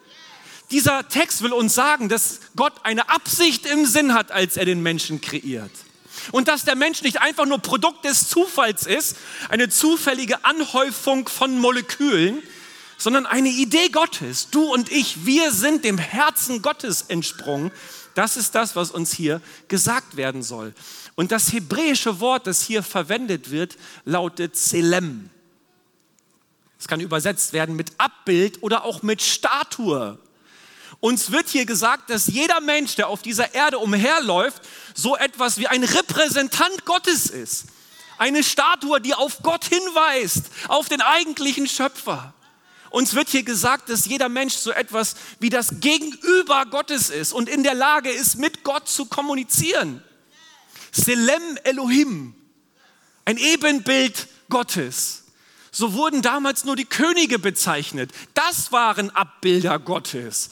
Dieser 0.70 1.08
Text 1.08 1.42
will 1.42 1.52
uns 1.52 1.74
sagen, 1.74 2.08
dass 2.08 2.42
Gott 2.54 2.74
eine 2.84 3.08
Absicht 3.10 3.66
im 3.66 3.84
Sinn 3.84 4.14
hat, 4.14 4.30
als 4.30 4.56
er 4.56 4.64
den 4.64 4.80
Menschen 4.80 5.20
kreiert. 5.20 5.72
Und 6.30 6.46
dass 6.46 6.64
der 6.64 6.76
Mensch 6.76 7.02
nicht 7.02 7.20
einfach 7.20 7.46
nur 7.46 7.58
Produkt 7.58 8.04
des 8.04 8.28
Zufalls 8.28 8.86
ist, 8.86 9.16
eine 9.48 9.68
zufällige 9.68 10.44
Anhäufung 10.44 11.28
von 11.28 11.58
Molekülen, 11.58 12.44
sondern 12.98 13.26
eine 13.26 13.48
Idee 13.48 13.88
Gottes. 13.88 14.48
Du 14.50 14.72
und 14.72 14.90
ich, 14.90 15.26
wir 15.26 15.52
sind 15.52 15.84
dem 15.84 15.98
Herzen 15.98 16.62
Gottes 16.62 17.02
entsprungen. 17.08 17.70
Das 18.14 18.36
ist 18.36 18.54
das, 18.54 18.76
was 18.76 18.90
uns 18.90 19.12
hier 19.12 19.40
gesagt 19.68 20.16
werden 20.16 20.42
soll. 20.42 20.74
Und 21.14 21.32
das 21.32 21.52
hebräische 21.52 22.20
Wort, 22.20 22.46
das 22.46 22.62
hier 22.62 22.82
verwendet 22.82 23.50
wird, 23.50 23.76
lautet 24.04 24.56
Selem. 24.56 25.30
Es 26.78 26.88
kann 26.88 27.00
übersetzt 27.00 27.52
werden 27.52 27.74
mit 27.74 27.92
Abbild 27.98 28.62
oder 28.62 28.84
auch 28.84 29.02
mit 29.02 29.22
Statue. 29.22 30.18
Uns 31.00 31.30
wird 31.30 31.48
hier 31.48 31.66
gesagt, 31.66 32.10
dass 32.10 32.26
jeder 32.26 32.60
Mensch, 32.60 32.96
der 32.96 33.08
auf 33.08 33.22
dieser 33.22 33.54
Erde 33.54 33.78
umherläuft, 33.78 34.62
so 34.94 35.16
etwas 35.16 35.58
wie 35.58 35.66
ein 35.66 35.84
Repräsentant 35.84 36.84
Gottes 36.84 37.26
ist. 37.26 37.66
Eine 38.18 38.42
Statue, 38.42 39.00
die 39.00 39.14
auf 39.14 39.42
Gott 39.42 39.64
hinweist, 39.64 40.46
auf 40.68 40.88
den 40.88 41.02
eigentlichen 41.02 41.66
Schöpfer. 41.66 42.34
Uns 42.90 43.14
wird 43.14 43.28
hier 43.28 43.42
gesagt, 43.42 43.88
dass 43.88 44.06
jeder 44.06 44.28
Mensch 44.28 44.54
so 44.54 44.70
etwas 44.70 45.16
wie 45.40 45.50
das 45.50 45.80
Gegenüber 45.80 46.66
Gottes 46.66 47.10
ist 47.10 47.32
und 47.32 47.48
in 47.48 47.62
der 47.62 47.74
Lage 47.74 48.10
ist, 48.10 48.36
mit 48.36 48.64
Gott 48.64 48.88
zu 48.88 49.06
kommunizieren. 49.06 50.02
Selem 50.92 51.58
Elohim, 51.64 52.34
ein 53.24 53.36
Ebenbild 53.36 54.28
Gottes. 54.48 55.24
So 55.70 55.92
wurden 55.92 56.22
damals 56.22 56.64
nur 56.64 56.76
die 56.76 56.86
Könige 56.86 57.38
bezeichnet. 57.38 58.10
Das 58.32 58.72
waren 58.72 59.10
Abbilder 59.10 59.78
Gottes. 59.78 60.50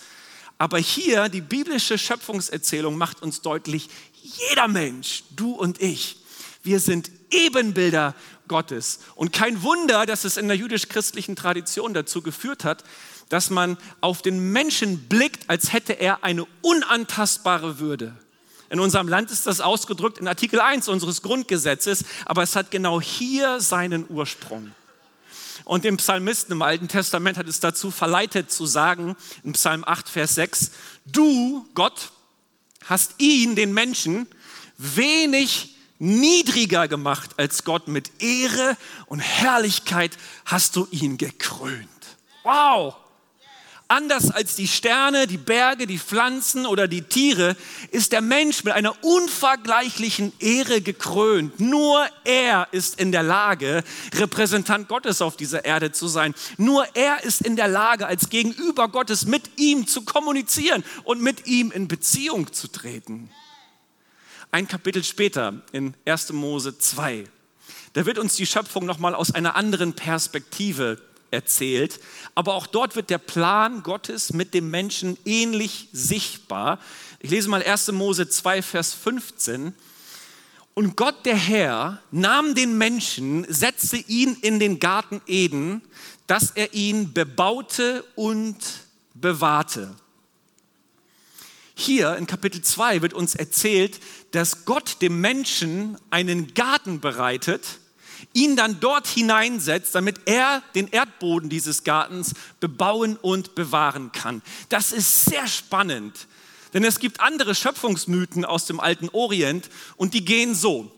Aber 0.59 0.79
hier, 0.79 1.29
die 1.29 1.41
biblische 1.41 1.99
Schöpfungserzählung 1.99 2.97
macht 2.97 3.23
uns 3.23 3.41
deutlich, 3.41 3.89
jeder 4.23 4.69
Mensch, 4.69 5.25
du 5.31 5.53
und 5.53 5.81
ich, 5.81 6.24
wir 6.65 6.81
sind 6.81 7.11
Ebenbilder 7.31 8.15
Gottes. 8.49 9.01
Und 9.15 9.33
kein 9.33 9.63
Wunder, 9.63 10.07
dass 10.07 10.25
es 10.25 10.37
in 10.37 10.49
der 10.49 10.57
jüdisch-christlichen 10.57 11.37
Tradition 11.37 11.95
dazu 11.95 12.23
geführt 12.23 12.65
hat, 12.65 12.85
dass 13.29 13.51
man 13.51 13.79
auf 14.01 14.23
den 14.23 14.53
Menschen 14.53 15.09
blickt, 15.09 15.49
als 15.49 15.73
hätte 15.73 15.95
er 15.95 16.25
eine 16.25 16.47
unantastbare 16.63 17.79
Würde. 17.79 18.17
In 18.71 18.81
unserem 18.81 19.09
Land 19.09 19.31
ist 19.31 19.47
das 19.47 19.61
ausgedrückt 19.61 20.19
in 20.19 20.29
Artikel 20.29 20.61
1 20.61 20.89
unseres 20.89 21.23
Grundgesetzes, 21.23 22.05
aber 22.25 22.43
es 22.43 22.57
hat 22.57 22.71
genau 22.71 23.01
hier 23.01 23.61
seinen 23.61 24.07
Ursprung. 24.09 24.73
Und 25.65 25.85
dem 25.85 25.97
Psalmisten 25.97 26.53
im 26.53 26.63
Alten 26.63 26.89
Testament 26.89 27.39
hat 27.39 27.49
es 27.49 27.61
dazu 27.61 27.91
verleitet 27.91 28.51
zu 28.51 28.67
sagen, 28.67 29.17
in 29.45 29.53
Psalm 29.53 29.85
8, 29.85 30.09
Vers 30.09 30.35
6, 30.35 30.73
du, 31.07 31.67
Gott, 31.75 32.11
hast 32.85 33.15
ihn, 33.19 33.55
den 33.55 33.73
Menschen, 33.73 34.27
wenig 34.77 35.74
niedriger 35.99 36.89
gemacht 36.89 37.31
als 37.39 37.65
Gott. 37.65 37.89
Mit 37.89 38.23
Ehre 38.23 38.77
und 39.07 39.21
Herrlichkeit 39.21 40.17
hast 40.45 40.77
du 40.77 40.87
ihn 40.91 41.19
gekrönt. 41.19 41.89
Wow! 42.43 42.97
Anders 43.87 44.31
als 44.31 44.57
die 44.57 44.67
Sterne, 44.67 45.27
die 45.27 45.37
Berge, 45.37 45.87
die 45.87 45.99
Pflanzen 45.99 46.65
oder 46.65 46.89
die 46.89 47.03
Tiere 47.03 47.55
ist 47.91 48.13
der 48.13 48.23
Mensch 48.23 48.65
mit 48.65 48.73
einer 48.73 49.05
unvergleichlichen 49.05 50.33
Ehre 50.39 50.81
gekrönt. 50.81 51.61
Nur 51.61 52.07
er 52.25 52.69
ist 52.73 52.99
in 52.99 53.13
der 53.13 53.23
Lage, 53.23 53.85
Repräsentant 54.15 54.89
Gottes 54.89 55.21
auf 55.21 55.37
dieser 55.37 55.67
Erde 55.67 55.93
zu 55.93 56.09
sein. 56.09 56.35
Nur 56.57 56.87
er 56.97 57.25
ist 57.25 57.43
in 57.43 57.57
der 57.57 57.69
Lage, 57.69 58.07
als 58.07 58.31
Gegenüber 58.31 58.89
Gottes 58.89 59.27
mit 59.27 59.51
ihm 59.59 59.87
zu 59.87 60.03
kommunizieren 60.03 60.83
und 61.05 61.21
mit 61.21 61.47
ihm 61.47 61.71
in 61.71 61.87
Beziehung 61.87 62.55
zu 62.55 62.69
treten. 62.69 63.31
Ein 64.55 64.69
Kapitel 64.69 65.03
später 65.03 65.63
in 65.73 65.95
1. 66.07 66.33
Mose 66.33 66.79
2, 66.79 67.25
da 67.93 68.07
wird 68.07 68.21
uns 68.21 68.37
die 68.37 68.47
Schöpfung 68.47 68.87
nochmal 68.87 69.13
aus 69.13 69.33
einer 69.33 69.57
anderen 69.57 69.95
Perspektive 69.95 71.03
erzählt. 71.33 71.99
Aber 72.37 72.55
auch 72.55 72.69
dort 72.69 72.95
wird 72.95 73.11
der 73.11 73.19
Plan 73.19 73.83
Gottes 73.83 74.33
mit 74.33 74.55
dem 74.55 74.71
Menschen 74.71 75.19
ähnlich 75.25 75.89
sichtbar. 75.93 76.79
Ich 77.19 77.33
lese 77.33 77.49
mal 77.49 77.65
1. 77.65 77.91
Mose 77.91 78.29
2, 78.29 78.63
Vers 78.63 78.95
15. 78.95 79.75
Und 80.75 80.97
Gott 80.97 81.27
der 81.27 81.35
Herr 81.35 82.01
nahm 82.13 82.55
den 82.55 82.79
Menschen, 82.79 83.45
setzte 83.53 83.97
ihn 83.97 84.37
in 84.41 84.61
den 84.61 84.79
Garten 84.79 85.21
Eden, 85.27 85.83
dass 86.29 86.53
er 86.53 86.75
ihn 86.75 87.13
bebaute 87.13 88.05
und 88.15 88.59
bewahrte. 89.15 89.97
Hier 91.77 92.17
in 92.17 92.29
Kapitel 92.29 92.63
2 92.63 93.03
wird 93.03 93.15
uns 93.15 93.35
erzählt, 93.35 93.99
dass 94.35 94.65
Gott 94.65 95.01
dem 95.01 95.21
Menschen 95.21 95.97
einen 96.11 96.55
Garten 96.55 96.99
bereitet, 97.01 97.79
ihn 98.33 98.57
dann 98.57 98.81
dort 98.81 99.07
hineinsetzt, 99.07 99.95
damit 99.95 100.23
er 100.27 100.63
den 100.75 100.89
Erdboden 100.89 101.49
dieses 101.49 101.85
Gartens 101.85 102.35
bebauen 102.59 103.17
und 103.17 103.55
bewahren 103.55 104.11
kann. 104.11 104.43
Das 104.71 104.91
ist 104.91 105.27
sehr 105.27 105.47
spannend, 105.47 106.27
denn 106.73 106.85
es 106.85 106.99
gibt 106.99 107.21
andere 107.21 107.55
Schöpfungsmythen 107.55 108.45
aus 108.45 108.67
dem 108.67 108.81
alten 108.81 109.09
Orient 109.11 109.71
und 109.97 110.15
die 110.15 110.25
gehen 110.25 110.57
so. 110.57 110.91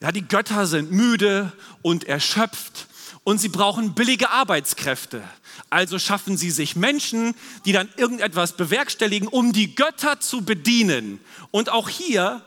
Ja, 0.00 0.12
die 0.12 0.26
Götter 0.26 0.66
sind 0.66 0.92
müde 0.92 1.52
und 1.82 2.04
erschöpft 2.04 2.86
und 3.24 3.38
sie 3.38 3.48
brauchen 3.48 3.94
billige 3.94 4.30
Arbeitskräfte. 4.30 5.24
Also 5.70 5.98
schaffen 5.98 6.36
sie 6.36 6.50
sich 6.50 6.76
Menschen, 6.76 7.34
die 7.64 7.72
dann 7.72 7.88
irgendetwas 7.96 8.56
bewerkstelligen, 8.56 9.28
um 9.28 9.52
die 9.52 9.74
Götter 9.74 10.20
zu 10.20 10.42
bedienen. 10.42 11.20
Und 11.50 11.68
auch 11.68 11.88
hier 11.88 12.42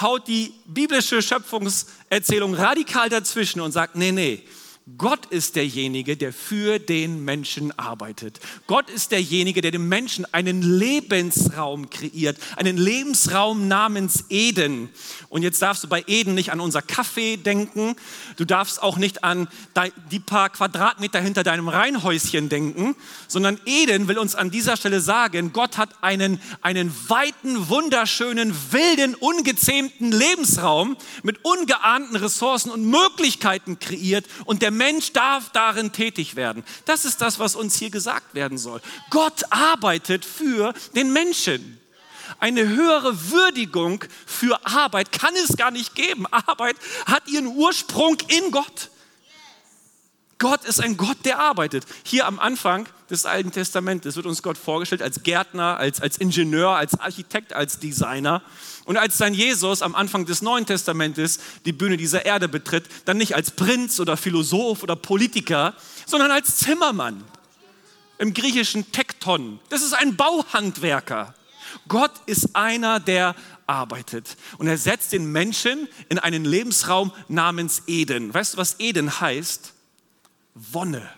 haut 0.00 0.26
die 0.26 0.52
biblische 0.66 1.22
Schöpfungserzählung 1.22 2.54
radikal 2.54 3.08
dazwischen 3.08 3.60
und 3.60 3.72
sagt, 3.72 3.96
nee, 3.96 4.12
nee, 4.12 4.42
Gott 4.98 5.24
ist 5.30 5.56
derjenige, 5.56 6.14
der 6.14 6.30
für 6.30 6.78
den 6.78 7.24
Menschen 7.24 7.72
arbeitet. 7.78 8.38
Gott 8.66 8.90
ist 8.90 9.12
derjenige, 9.12 9.62
der 9.62 9.70
dem 9.70 9.88
Menschen 9.88 10.26
einen 10.34 10.60
Lebensraum 10.60 11.88
kreiert, 11.88 12.36
einen 12.56 12.76
Lebensraum 12.76 13.66
namens 13.66 14.26
Eden. 14.28 14.90
Und 15.30 15.42
jetzt 15.42 15.62
darfst 15.62 15.84
du 15.84 15.88
bei 15.88 16.04
Eden 16.06 16.34
nicht 16.34 16.52
an 16.52 16.60
unser 16.60 16.82
Kaffee 16.82 17.38
denken, 17.38 17.96
du 18.36 18.44
darfst 18.44 18.82
auch 18.82 18.98
nicht 18.98 19.24
an 19.24 19.48
die 20.10 20.20
paar 20.20 20.50
Quadratmeter 20.50 21.18
hinter 21.18 21.44
deinem 21.44 21.68
Reihenhäuschen 21.70 22.50
denken, 22.50 22.94
sondern 23.26 23.58
Eden 23.64 24.06
will 24.06 24.18
uns 24.18 24.34
an 24.34 24.50
dieser 24.50 24.76
Stelle 24.76 25.00
sagen, 25.00 25.54
Gott 25.54 25.78
hat 25.78 26.02
einen, 26.02 26.38
einen 26.60 26.94
weiten, 27.08 27.70
wunderschönen, 27.70 28.54
wilden, 28.70 29.14
ungezähmten 29.14 30.12
Lebensraum 30.12 30.98
mit 31.22 31.42
ungeahnten 31.42 32.16
Ressourcen 32.16 32.70
und 32.70 32.84
Möglichkeiten 32.84 33.78
kreiert 33.78 34.26
und 34.44 34.60
der 34.60 34.73
Mensch 34.76 35.12
darf 35.12 35.50
darin 35.50 35.92
tätig 35.92 36.36
werden. 36.36 36.64
Das 36.84 37.04
ist 37.04 37.20
das, 37.20 37.38
was 37.38 37.56
uns 37.56 37.76
hier 37.76 37.90
gesagt 37.90 38.34
werden 38.34 38.58
soll. 38.58 38.80
Gott 39.10 39.44
arbeitet 39.50 40.24
für 40.24 40.74
den 40.94 41.12
Menschen. 41.12 41.80
Eine 42.40 42.66
höhere 42.68 43.30
Würdigung 43.30 44.04
für 44.26 44.64
Arbeit 44.66 45.12
kann 45.12 45.34
es 45.36 45.56
gar 45.56 45.70
nicht 45.70 45.94
geben. 45.94 46.26
Arbeit 46.30 46.76
hat 47.06 47.28
ihren 47.28 47.46
Ursprung 47.46 48.16
in 48.28 48.50
Gott. 48.50 48.90
Gott 50.38 50.64
ist 50.64 50.82
ein 50.82 50.96
Gott, 50.96 51.18
der 51.24 51.38
arbeitet. 51.38 51.84
Hier 52.04 52.26
am 52.26 52.38
Anfang 52.38 52.88
des 53.10 53.26
Alten 53.26 53.52
Testamentes 53.52 54.16
wird 54.16 54.26
uns 54.26 54.42
Gott 54.42 54.58
vorgestellt 54.58 55.02
als 55.02 55.22
Gärtner, 55.22 55.76
als, 55.76 56.00
als 56.00 56.18
Ingenieur, 56.18 56.70
als 56.70 56.98
Architekt, 56.98 57.52
als 57.52 57.78
Designer. 57.78 58.42
Und 58.84 58.96
als 58.96 59.16
dann 59.16 59.34
Jesus 59.34 59.82
am 59.82 59.94
Anfang 59.94 60.26
des 60.26 60.42
Neuen 60.42 60.66
Testamentes 60.66 61.38
die 61.64 61.72
Bühne 61.72 61.96
dieser 61.96 62.24
Erde 62.24 62.48
betritt, 62.48 62.84
dann 63.04 63.16
nicht 63.16 63.34
als 63.34 63.52
Prinz 63.52 64.00
oder 64.00 64.16
Philosoph 64.16 64.82
oder 64.82 64.96
Politiker, 64.96 65.74
sondern 66.06 66.30
als 66.30 66.56
Zimmermann. 66.56 67.24
Im 68.18 68.32
griechischen 68.32 68.90
Tekton. 68.92 69.58
Das 69.70 69.82
ist 69.82 69.92
ein 69.92 70.16
Bauhandwerker. 70.16 71.34
Gott 71.88 72.12
ist 72.26 72.54
einer, 72.54 73.00
der 73.00 73.34
arbeitet. 73.66 74.36
Und 74.58 74.68
er 74.68 74.78
setzt 74.78 75.12
den 75.12 75.30
Menschen 75.32 75.88
in 76.08 76.18
einen 76.18 76.44
Lebensraum 76.44 77.12
namens 77.28 77.82
Eden. 77.86 78.32
Weißt 78.32 78.54
du, 78.54 78.58
was 78.58 78.78
Eden 78.78 79.20
heißt? 79.20 79.73
Wonne. 80.54 81.08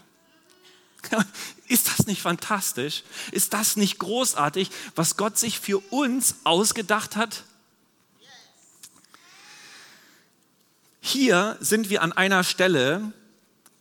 Ist 1.69 1.89
das 1.89 2.07
nicht 2.07 2.23
fantastisch? 2.23 3.03
Ist 3.33 3.53
das 3.53 3.77
nicht 3.77 3.99
großartig, 3.99 4.71
was 4.95 5.17
Gott 5.17 5.39
sich 5.39 5.61
für 5.61 5.79
uns 5.91 6.37
ausgedacht 6.45 7.17
hat? 7.17 7.45
Hier 11.01 11.57
sind 11.61 11.89
wir 11.89 12.03
an 12.03 12.13
einer 12.13 12.43
Stelle 12.43 13.13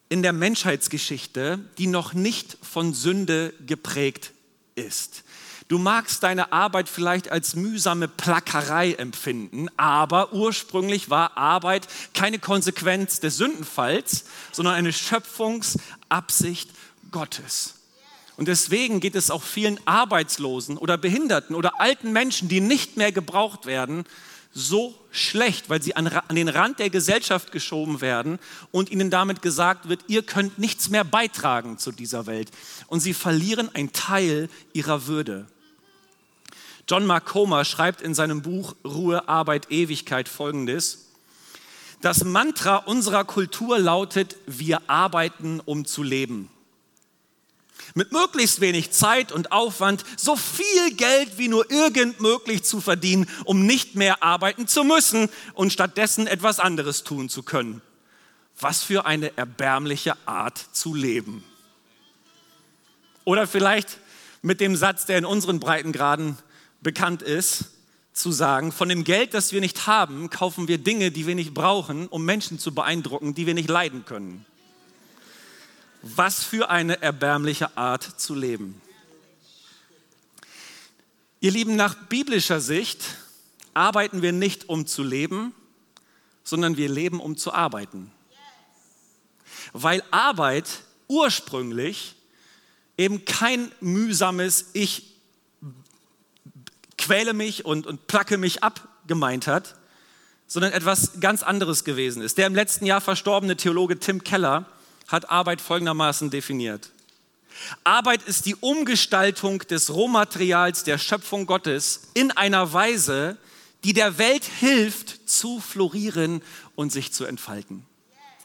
in 0.09 0.21
der 0.21 0.33
Menschheitsgeschichte, 0.33 1.59
die 1.79 1.88
noch 1.88 2.13
nicht 2.13 2.57
von 2.62 2.93
Sünde 2.93 3.53
geprägt 3.65 4.31
ist. 4.75 5.24
Du 5.67 5.79
magst 5.79 6.22
deine 6.22 6.51
Arbeit 6.51 6.88
vielleicht 6.88 7.31
als 7.31 7.55
mühsame 7.55 8.07
Plackerei 8.07 8.93
empfinden, 8.93 9.67
aber 9.77 10.31
ursprünglich 10.31 11.10
war 11.10 11.38
Arbeit 11.38 11.88
keine 12.13 12.38
Konsequenz 12.38 13.19
des 13.19 13.38
Sündenfalls, 13.38 14.25
sondern 14.51 14.75
eine 14.75 14.93
Schöpfungsabsicht 14.93 16.69
Gottes. 17.10 17.75
Und 18.38 18.48
deswegen 18.48 19.00
geht 19.00 19.15
es 19.15 19.31
auch 19.31 19.41
vielen 19.41 19.79
Arbeitslosen 19.86 20.77
oder 20.77 21.00
Behinderten 21.00 21.55
oder 21.55 21.79
alten 21.81 22.12
Menschen, 22.12 22.48
die 22.48 22.62
nicht 22.62 22.98
mehr 22.98 23.12
gebraucht 23.12 23.65
werden, 23.65 24.03
so 24.53 24.93
schlecht, 25.10 25.69
weil 25.69 25.81
sie 25.81 25.95
an, 25.95 26.07
an, 26.07 26.36
den 26.36 26.48
Rand 26.48 26.79
der 26.79 26.89
Gesellschaft 26.89 27.51
geschoben 27.51 28.01
werden 28.01 28.39
und 28.72 28.91
ihnen 28.91 29.10
damit 29.10 29.41
gesagt 29.41 29.89
wird, 29.89 30.01
ihr 30.07 30.24
könnt 30.24 30.60
nichts 30.60 30.89
mehr 30.89 31.03
beitragen 31.03 31.77
zu 31.77 31.91
dieser 31.91 32.25
Welt. 32.27 32.51
Und 32.88 33.00
sie 33.00 33.13
verlieren 33.13 33.74
einen 33.74 33.91
Teil 33.93 34.48
ihrer 34.74 35.07
Würde. 35.07 35.48
John 36.88 37.06
Mark 37.06 37.25
Comer 37.25 37.65
schreibt 37.65 38.01
in 38.01 38.13
seinem 38.13 38.42
Buch 38.42 38.75
Ruhe, 38.86 39.27
Arbeit, 39.27 39.72
Ewigkeit 39.72 40.30
folgendes. 40.30 41.08
Das 42.01 42.24
Mantra 42.24 42.77
unserer 42.77 43.24
Kultur 43.24 43.80
lautet, 43.80 44.36
wir 44.46 44.89
arbeiten, 44.89 45.62
um 45.65 45.86
zu 45.86 46.04
leben 46.04 46.50
mit 47.94 48.12
möglichst 48.12 48.62
wenig 48.62 48.92
Zeit 48.92 49.32
und 49.32 49.51
Aufwand 49.51 50.04
so 50.18 50.36
viel 50.36 50.96
Geld 50.96 51.38
wie 51.38 51.48
nur 51.48 51.70
irgend 51.72 52.20
möglich 52.20 52.63
zu 52.63 52.82
verdienen, 52.82 53.27
um 53.46 53.65
nicht 53.65 53.96
mehr 53.96 54.24
arbeiten 54.24 54.68
zu 54.68 54.84
müssen 54.84 55.30
und 55.54 55.72
stattdessen 55.72 56.27
etwas 56.27 56.60
anderes 56.60 57.04
tun 57.04 57.30
zu 57.30 57.44
können. 57.44 57.82
Was 58.60 58.84
für 58.84 59.06
eine 59.06 59.36
erbärmliche 59.38 60.15
Art 60.25 60.58
zu 60.72 60.94
leben. 60.94 61.44
Oder 63.24 63.48
vielleicht 63.48 63.98
mit 64.42 64.62
dem 64.62 64.75
Satz, 64.75 65.06
der 65.06 65.18
in 65.18 65.25
unseren 65.25 65.60
Breitengraden 65.60 66.38
bekannt 66.86 67.24
ist, 67.24 67.65
zu 68.13 68.32
sagen, 68.32 68.72
von 68.72 68.88
dem 68.88 69.04
Geld, 69.04 69.34
das 69.34 69.51
wir 69.51 69.60
nicht 69.60 69.88
haben, 69.88 70.30
kaufen 70.30 70.68
wir 70.68 70.77
Dinge, 70.77 71.10
die 71.10 71.25
wir 71.25 71.34
nicht 71.34 71.54
brauchen, 71.54 72.08
um 72.08 72.24
Menschen 72.24 72.60
zu 72.60 72.75
beeindrucken, 72.75 73.34
die 73.34 73.48
wir 73.48 73.56
nicht 73.56 73.70
leiden 73.70 74.06
können. 74.06 74.46
Was 76.04 76.44
für 76.44 76.70
eine 76.70 77.01
erbärmliche 77.01 77.75
Art 77.75 78.04
zu 78.04 78.36
leben. 78.36 78.80
Ihr 81.39 81.51
Lieben, 81.51 81.75
nach 81.75 81.96
biblischer 82.08 82.62
Sicht 82.62 83.04
arbeiten 83.74 84.22
wir 84.22 84.32
nicht, 84.32 84.70
um 84.70 84.86
zu 84.86 85.04
leben, 85.04 85.56
sondern 86.44 86.77
wir 86.77 86.88
leben, 86.88 87.20
um 87.20 87.36
zu 87.36 87.51
arbeiten. 87.51 88.12
Weil 89.74 90.04
Arbeit 90.12 90.70
ursprünglich 91.08 92.15
eben 92.96 93.25
kein 93.25 93.72
mühsames 93.82 94.68
Ich 94.74 95.14
quäle 97.05 97.33
mich 97.33 97.65
und, 97.65 97.85
und 97.85 98.07
placke 98.07 98.38
mich 98.38 98.63
ab 98.63 98.88
gemeint 99.05 99.45
hat, 99.45 99.75
sondern 100.47 100.71
etwas 100.71 101.19
ganz 101.19 101.43
anderes 101.43 101.83
gewesen 101.83 102.21
ist. 102.21 102.38
Der 102.38 102.47
im 102.47 102.55
letzten 102.55 102.85
Jahr 102.85 103.01
verstorbene 103.01 103.55
Theologe 103.55 104.00
Tim 104.00 104.24
Keller 104.24 104.65
hat 105.07 105.29
Arbeit 105.29 105.62
folgendermaßen 105.62 106.31
definiert. 106.31 106.89
Arbeit 107.83 108.24
ist 108.24 108.47
die 108.47 108.55
Umgestaltung 108.55 109.59
des 109.59 109.93
Rohmaterials 109.93 110.83
der 110.83 110.97
Schöpfung 110.97 111.45
Gottes 111.45 112.09
in 112.15 112.31
einer 112.31 112.74
Weise, 112.74 113.38
die 113.83 113.93
der 113.93 114.17
Welt 114.17 114.43
hilft, 114.43 115.29
zu 115.29 115.59
florieren 115.59 116.41
und 116.74 116.91
sich 116.91 117.13
zu 117.13 117.25
entfalten. 117.25 117.85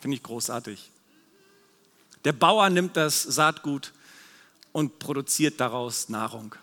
Finde 0.00 0.16
ich 0.16 0.22
großartig. 0.22 0.90
Der 2.24 2.32
Bauer 2.32 2.68
nimmt 2.68 2.96
das 2.96 3.22
Saatgut 3.22 3.92
und 4.72 4.98
produziert 4.98 5.60
daraus 5.60 6.10
Nahrung. 6.10 6.54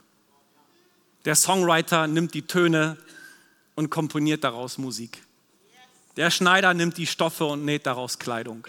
Der 1.28 1.36
Songwriter 1.36 2.08
nimmt 2.08 2.34
die 2.34 2.44
Töne 2.44 2.96
und 3.76 3.90
komponiert 3.90 4.46
daraus 4.46 4.78
Musik. 4.78 5.22
Der 6.16 6.32
Schneider 6.32 6.74
nimmt 6.74 6.96
die 6.96 7.06
Stoffe 7.06 7.44
und 7.44 7.66
näht 7.66 7.86
daraus 7.86 8.18
Kleidung. 8.18 8.66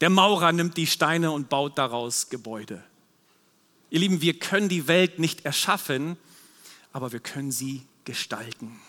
Der 0.00 0.10
Maurer 0.10 0.50
nimmt 0.50 0.76
die 0.76 0.88
Steine 0.88 1.30
und 1.30 1.48
baut 1.48 1.78
daraus 1.78 2.28
Gebäude. 2.28 2.82
Ihr 3.90 4.00
Lieben, 4.00 4.20
wir 4.20 4.36
können 4.36 4.68
die 4.68 4.88
Welt 4.88 5.20
nicht 5.20 5.44
erschaffen, 5.44 6.16
aber 6.92 7.12
wir 7.12 7.20
können 7.20 7.52
sie 7.52 7.86
gestalten. 8.04 8.80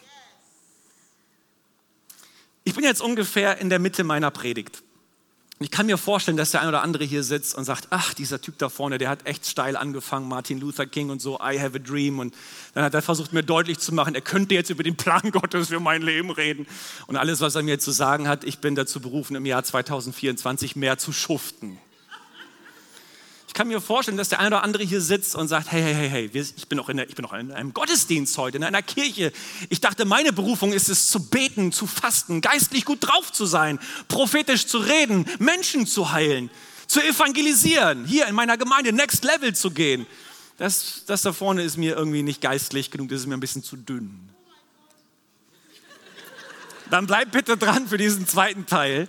Ich 2.63 2.73
bin 2.73 2.83
jetzt 2.83 3.03
ungefähr 3.03 3.59
in 3.59 3.69
der 3.69 3.77
Mitte 3.77 4.03
meiner 4.03 4.31
Predigt. 4.31 4.81
Ich 5.59 5.71
kann 5.71 5.85
mir 5.85 5.97
vorstellen, 5.97 6.35
dass 6.35 6.51
der 6.51 6.61
ein 6.61 6.67
oder 6.67 6.81
andere 6.81 7.05
hier 7.05 7.23
sitzt 7.23 7.55
und 7.55 7.63
sagt, 7.63 7.87
ach, 7.89 8.13
dieser 8.13 8.41
Typ 8.41 8.57
da 8.57 8.67
vorne, 8.67 8.97
der 8.97 9.07
hat 9.07 9.25
echt 9.25 9.45
steil 9.45 9.77
angefangen, 9.77 10.27
Martin 10.27 10.59
Luther 10.59 10.85
King 10.85 11.09
und 11.09 11.21
so, 11.21 11.39
I 11.39 11.57
have 11.57 11.77
a 11.77 11.79
dream. 11.79 12.19
Und 12.19 12.35
dann 12.73 12.83
hat 12.83 12.93
er 12.93 13.01
versucht, 13.01 13.31
mir 13.31 13.41
deutlich 13.41 13.79
zu 13.79 13.93
machen, 13.93 14.15
er 14.15 14.21
könnte 14.21 14.53
jetzt 14.53 14.69
über 14.69 14.83
den 14.83 14.97
Plan 14.97 15.21
Gottes 15.31 15.69
für 15.69 15.79
mein 15.79 16.01
Leben 16.01 16.29
reden. 16.29 16.67
Und 17.07 17.15
alles, 17.15 17.39
was 17.39 17.55
er 17.55 17.63
mir 17.63 17.79
zu 17.79 17.91
sagen 17.91 18.27
hat, 18.27 18.43
ich 18.43 18.59
bin 18.59 18.75
dazu 18.75 18.99
berufen, 18.99 19.35
im 19.35 19.45
Jahr 19.45 19.63
2024 19.63 20.75
mehr 20.75 20.97
zu 20.97 21.13
schuften 21.13 21.79
kann 23.55 23.69
mir 23.69 23.79
vorstellen, 23.79 24.17
dass 24.17 24.29
der 24.29 24.39
eine 24.39 24.49
oder 24.49 24.63
andere 24.63 24.83
hier 24.83 24.99
sitzt 24.99 25.33
und 25.33 25.47
sagt, 25.47 25.71
hey, 25.71 25.81
hey, 25.81 25.93
hey, 25.93 26.09
hey, 26.09 26.45
ich 26.57 26.67
bin 26.67 26.77
noch 26.77 26.89
in, 26.89 26.97
der, 26.97 27.09
ich 27.09 27.15
bin 27.15 27.23
noch 27.23 27.33
in 27.33 27.53
einem 27.53 27.73
Gottesdienst 27.73 28.37
heute, 28.37 28.57
in 28.57 28.63
einer 28.65 28.81
Kirche. 28.81 29.31
Ich 29.69 29.79
dachte, 29.79 30.03
meine 30.03 30.33
Berufung 30.33 30.73
ist 30.73 30.89
es 30.89 31.09
zu 31.09 31.25
beten, 31.25 31.71
zu 31.71 31.87
fasten, 31.87 32.41
geistlich 32.41 32.83
gut 32.83 32.99
drauf 33.01 33.31
zu 33.31 33.45
sein, 33.45 33.79
prophetisch 34.09 34.67
zu 34.67 34.77
reden, 34.77 35.25
Menschen 35.39 35.87
zu 35.87 36.11
heilen, 36.11 36.51
zu 36.85 37.01
evangelisieren, 37.01 38.05
hier 38.05 38.27
in 38.27 38.35
meiner 38.35 38.57
Gemeinde 38.57 38.91
Next 38.91 39.23
Level 39.23 39.55
zu 39.55 39.71
gehen. 39.71 40.05
Das, 40.57 41.03
das 41.07 41.21
da 41.21 41.31
vorne 41.31 41.63
ist 41.63 41.77
mir 41.77 41.95
irgendwie 41.95 42.23
nicht 42.23 42.41
geistlich 42.41 42.91
genug, 42.91 43.07
das 43.07 43.21
ist 43.21 43.27
mir 43.27 43.35
ein 43.35 43.39
bisschen 43.39 43.63
zu 43.63 43.77
dünn. 43.77 44.29
Dann 46.89 47.07
bleib 47.07 47.31
bitte 47.31 47.55
dran 47.55 47.87
für 47.87 47.97
diesen 47.97 48.27
zweiten 48.27 48.65
Teil 48.65 49.07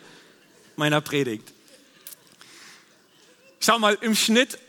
meiner 0.77 1.01
Predigt. 1.01 1.53
Schau 3.67 3.81
mal, 3.81 3.99
im 4.01 4.15
Schnitt 4.15 4.61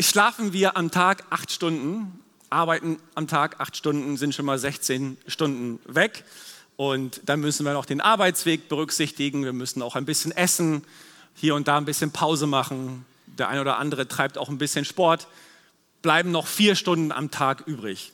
schlafen 0.00 0.54
wir 0.54 0.78
am 0.78 0.90
Tag 0.90 1.24
acht 1.28 1.52
Stunden, 1.52 2.18
arbeiten 2.48 2.98
am 3.14 3.28
Tag 3.28 3.60
acht 3.60 3.76
Stunden, 3.76 4.16
sind 4.16 4.34
schon 4.34 4.46
mal 4.46 4.58
16 4.58 5.18
Stunden 5.26 5.80
weg. 5.84 6.24
Und 6.78 7.20
dann 7.26 7.40
müssen 7.40 7.66
wir 7.66 7.74
noch 7.74 7.84
den 7.84 8.00
Arbeitsweg 8.00 8.70
berücksichtigen. 8.70 9.44
Wir 9.44 9.52
müssen 9.52 9.82
auch 9.82 9.96
ein 9.96 10.06
bisschen 10.06 10.32
essen, 10.32 10.82
hier 11.34 11.56
und 11.56 11.68
da 11.68 11.76
ein 11.76 11.84
bisschen 11.84 12.10
Pause 12.10 12.46
machen. 12.46 13.04
Der 13.26 13.50
eine 13.50 13.60
oder 13.60 13.76
andere 13.76 14.08
treibt 14.08 14.38
auch 14.38 14.48
ein 14.48 14.56
bisschen 14.56 14.86
Sport. 14.86 15.28
Bleiben 16.00 16.30
noch 16.30 16.46
vier 16.46 16.74
Stunden 16.74 17.12
am 17.12 17.30
Tag 17.30 17.64
übrig. 17.66 18.12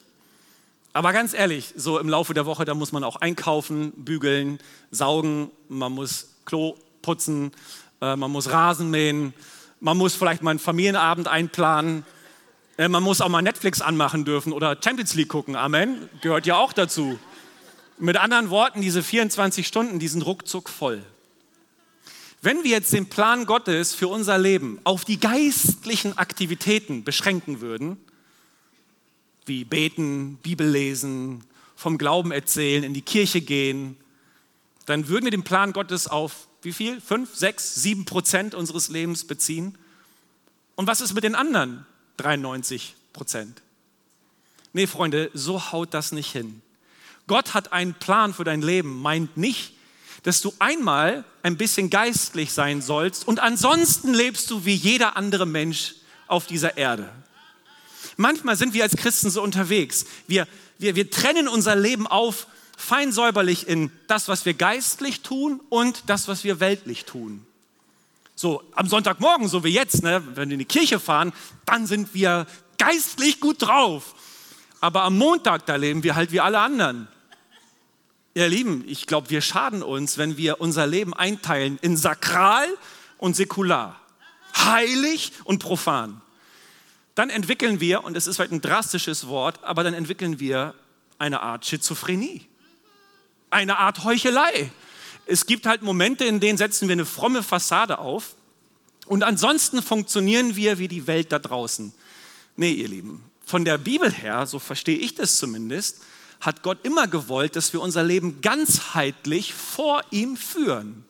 Aber 0.95 1.13
ganz 1.13 1.33
ehrlich, 1.33 1.75
so 1.77 2.01
im 2.01 2.09
Laufe 2.09 2.35
der 2.35 2.45
Woche, 2.45 2.65
da 2.65 2.75
muss 2.75 2.91
man 2.91 3.05
auch 3.05 3.15
einkaufen, 3.15 3.93
bügeln, 3.93 4.59
saugen, 4.91 5.53
man 5.69 5.93
muss 5.93 6.31
Klo 6.45 6.77
putzen, 7.03 7.53
äh, 8.01 8.17
man 8.17 8.33
muss 8.33 8.51
Rasen 8.51 8.91
mähen, 8.91 9.33
man 9.81 9.97
muss 9.97 10.15
vielleicht 10.15 10.43
mal 10.43 10.51
einen 10.51 10.59
Familienabend 10.59 11.29
einplanen. 11.29 12.05
Äh, 12.77 12.89
man 12.89 13.03
muss 13.03 13.21
auch 13.21 13.29
mal 13.29 13.43
Netflix 13.43 13.81
anmachen 13.81 14.25
dürfen 14.25 14.53
oder 14.53 14.77
Champions 14.83 15.15
League 15.15 15.29
gucken. 15.29 15.57
Amen. 15.57 16.09
Gehört 16.21 16.47
ja 16.47 16.57
auch 16.57 16.73
dazu. 16.73 17.19
Mit 17.99 18.17
anderen 18.17 18.51
Worten, 18.51 18.81
diese 18.81 19.03
24 19.03 19.67
Stunden, 19.67 19.99
die 19.99 20.09
sind 20.09 20.23
ruckzuck 20.23 20.69
voll. 20.69 21.03
Wenn 22.43 22.63
wir 22.63 22.73
jetzt 22.73 22.93
den 22.93 23.09
Plan 23.09 23.47
Gottes 23.47 23.95
für 23.95 24.09
unser 24.09 24.37
Leben 24.37 24.79
auf 24.85 25.05
die 25.05 25.19
geistlichen 25.19 26.19
Aktivitäten 26.19 27.05
beschränken 27.05 27.61
würden, 27.61 27.97
wie 29.47 29.65
beten, 29.65 30.39
Bibel 30.43 30.69
lesen, 30.69 31.45
vom 31.77 31.97
Glauben 31.97 32.33
erzählen, 32.33 32.85
in 32.85 32.95
die 32.95 33.03
Kirche 33.03 33.41
gehen, 33.41 33.97
dann 34.87 35.09
würden 35.09 35.25
wir 35.25 35.31
den 35.31 35.45
Plan 35.45 35.73
Gottes 35.73 36.07
auf 36.07 36.49
wie 36.63 36.73
viel? 36.73 37.01
Fünf, 37.01 37.35
sechs, 37.35 37.75
sieben 37.75 38.07
Prozent 38.07 38.55
unseres 38.55 38.89
Lebens 38.89 39.27
beziehen? 39.27 39.77
Und 40.77 40.87
was 40.87 41.01
ist 41.01 41.15
mit 41.15 41.23
den 41.23 41.35
anderen 41.35 41.87
93 42.17 42.95
Prozent? 43.13 43.61
Nee, 44.73 44.87
Freunde, 44.87 45.31
so 45.35 45.73
haut 45.73 45.95
das 45.95 46.13
nicht 46.13 46.33
hin. 46.33 46.63
Gott 47.27 47.55
hat 47.55 47.73
einen 47.73 47.95
Plan 47.95 48.35
für 48.35 48.45
dein 48.45 48.63
Leben, 48.63 49.01
meint 49.01 49.37
nicht, 49.37 49.75
dass 50.25 50.41
du 50.41 50.55
einmal 50.59 51.25
ein 51.43 51.57
bisschen 51.57 51.91
geistlich 51.91 52.53
sein 52.53 52.81
sollst 52.81 53.29
und 53.29 53.41
ansonsten 53.41 54.15
lebst 54.15 54.51
du 54.51 54.65
wie 54.65 54.75
jeder 54.75 55.17
andere 55.17 55.47
Mensch 55.47 55.95
auf 56.27 56.47
dieser 56.47 56.77
Erde. 56.77 57.11
Manchmal 58.17 58.57
sind 58.57 58.75
wir 58.75 58.83
als 58.83 58.97
Christen 58.97 59.31
so 59.31 59.43
unterwegs. 59.43 60.07
Wir, 60.27 60.49
wir, 60.79 60.97
wir 60.97 61.11
trennen 61.11 61.47
unser 61.47 61.77
Leben 61.77 62.07
auf 62.07 62.47
fein 62.77 63.13
säuberlich 63.13 63.69
in 63.69 63.91
das, 64.07 64.29
was 64.29 64.45
wir 64.45 64.55
geistlich 64.55 65.21
tun 65.21 65.61
und 65.69 66.05
das, 66.09 66.29
was 66.29 66.45
wir 66.45 66.61
weltlich 66.61 67.05
tun. 67.05 67.47
So, 68.37 68.63
am 68.75 68.89
Sonntagmorgen, 68.89 69.49
so 69.49 69.63
wie 69.63 69.73
jetzt, 69.73 70.03
ne, 70.03 70.23
wenn 70.35 70.49
wir 70.49 70.55
in 70.55 70.59
die 70.59 70.65
Kirche 70.65 70.99
fahren, 70.99 71.33
dann 71.67 71.87
sind 71.87 72.15
wir 72.15 72.47
geistlich 72.79 73.41
gut 73.41 73.63
drauf. 73.63 74.15
Aber 74.81 75.03
am 75.03 75.17
Montag, 75.17 75.67
da 75.67 75.77
leben 75.77 76.03
wir 76.03 76.15
halt 76.15 76.33
wie 76.33 76.41
alle 76.41 76.59
anderen. 76.59 77.09
Ihr 78.35 78.49
Lieben, 78.49 78.85
ich 78.87 79.07
glaube, 79.07 79.31
wir 79.31 79.41
schaden 79.41 79.83
uns, 79.83 80.19
wenn 80.19 80.37
wir 80.37 80.61
unser 80.61 80.87
Leben 80.87 81.15
einteilen 81.15 81.79
in 81.81 81.97
sakral 81.97 82.67
und 83.19 83.37
säkular, 83.37 84.01
heilig 84.57 85.33
und 85.45 85.61
profan. 85.61 86.21
Dann 87.15 87.31
entwickeln 87.31 87.79
wir, 87.79 88.03
und 88.03 88.17
es 88.17 88.27
ist 88.27 88.37
vielleicht 88.37 88.53
ein 88.53 88.61
drastisches 88.61 89.29
Wort, 89.29 89.63
aber 89.63 89.85
dann 89.85 89.95
entwickeln 89.95 90.41
wir 90.41 90.75
eine 91.19 91.41
Art 91.41 91.65
Schizophrenie, 91.65 92.49
eine 93.55 93.79
Art 93.79 94.05
Heuchelei. 94.05 94.71
Es 95.27 95.47
gibt 95.47 95.67
halt 95.67 95.83
Momente, 95.83 96.25
in 96.25 96.41
denen 96.41 96.59
setzen 96.59 96.89
wir 96.89 96.93
eine 96.93 97.07
fromme 97.07 97.43
Fassade 97.43 97.99
auf 97.99 98.35
und 99.07 99.23
ansonsten 99.23 99.83
funktionieren 99.83 100.57
wir 100.57 100.79
wie 100.79 100.89
die 100.89 101.07
Welt 101.07 101.33
da 101.33 101.39
draußen. 101.39 101.93
Nee, 102.57 102.73
ihr 102.73 102.89
Lieben, 102.89 103.25
von 103.47 103.65
der 103.65 103.79
Bibel 103.79 104.11
her, 104.13 104.47
so 104.47 104.59
verstehe 104.59 104.99
ich 104.99 105.15
das 105.15 105.39
zumindest, 105.39 106.03
hat 106.41 106.63
Gott 106.63 106.85
immer 106.85 107.07
gewollt, 107.07 107.57
dass 107.57 107.73
wir 107.73 107.81
unser 107.81 108.03
Leben 108.03 108.41
ganzheitlich 108.43 109.55
vor 109.55 110.03
ihm 110.11 110.37
führen. 110.37 111.05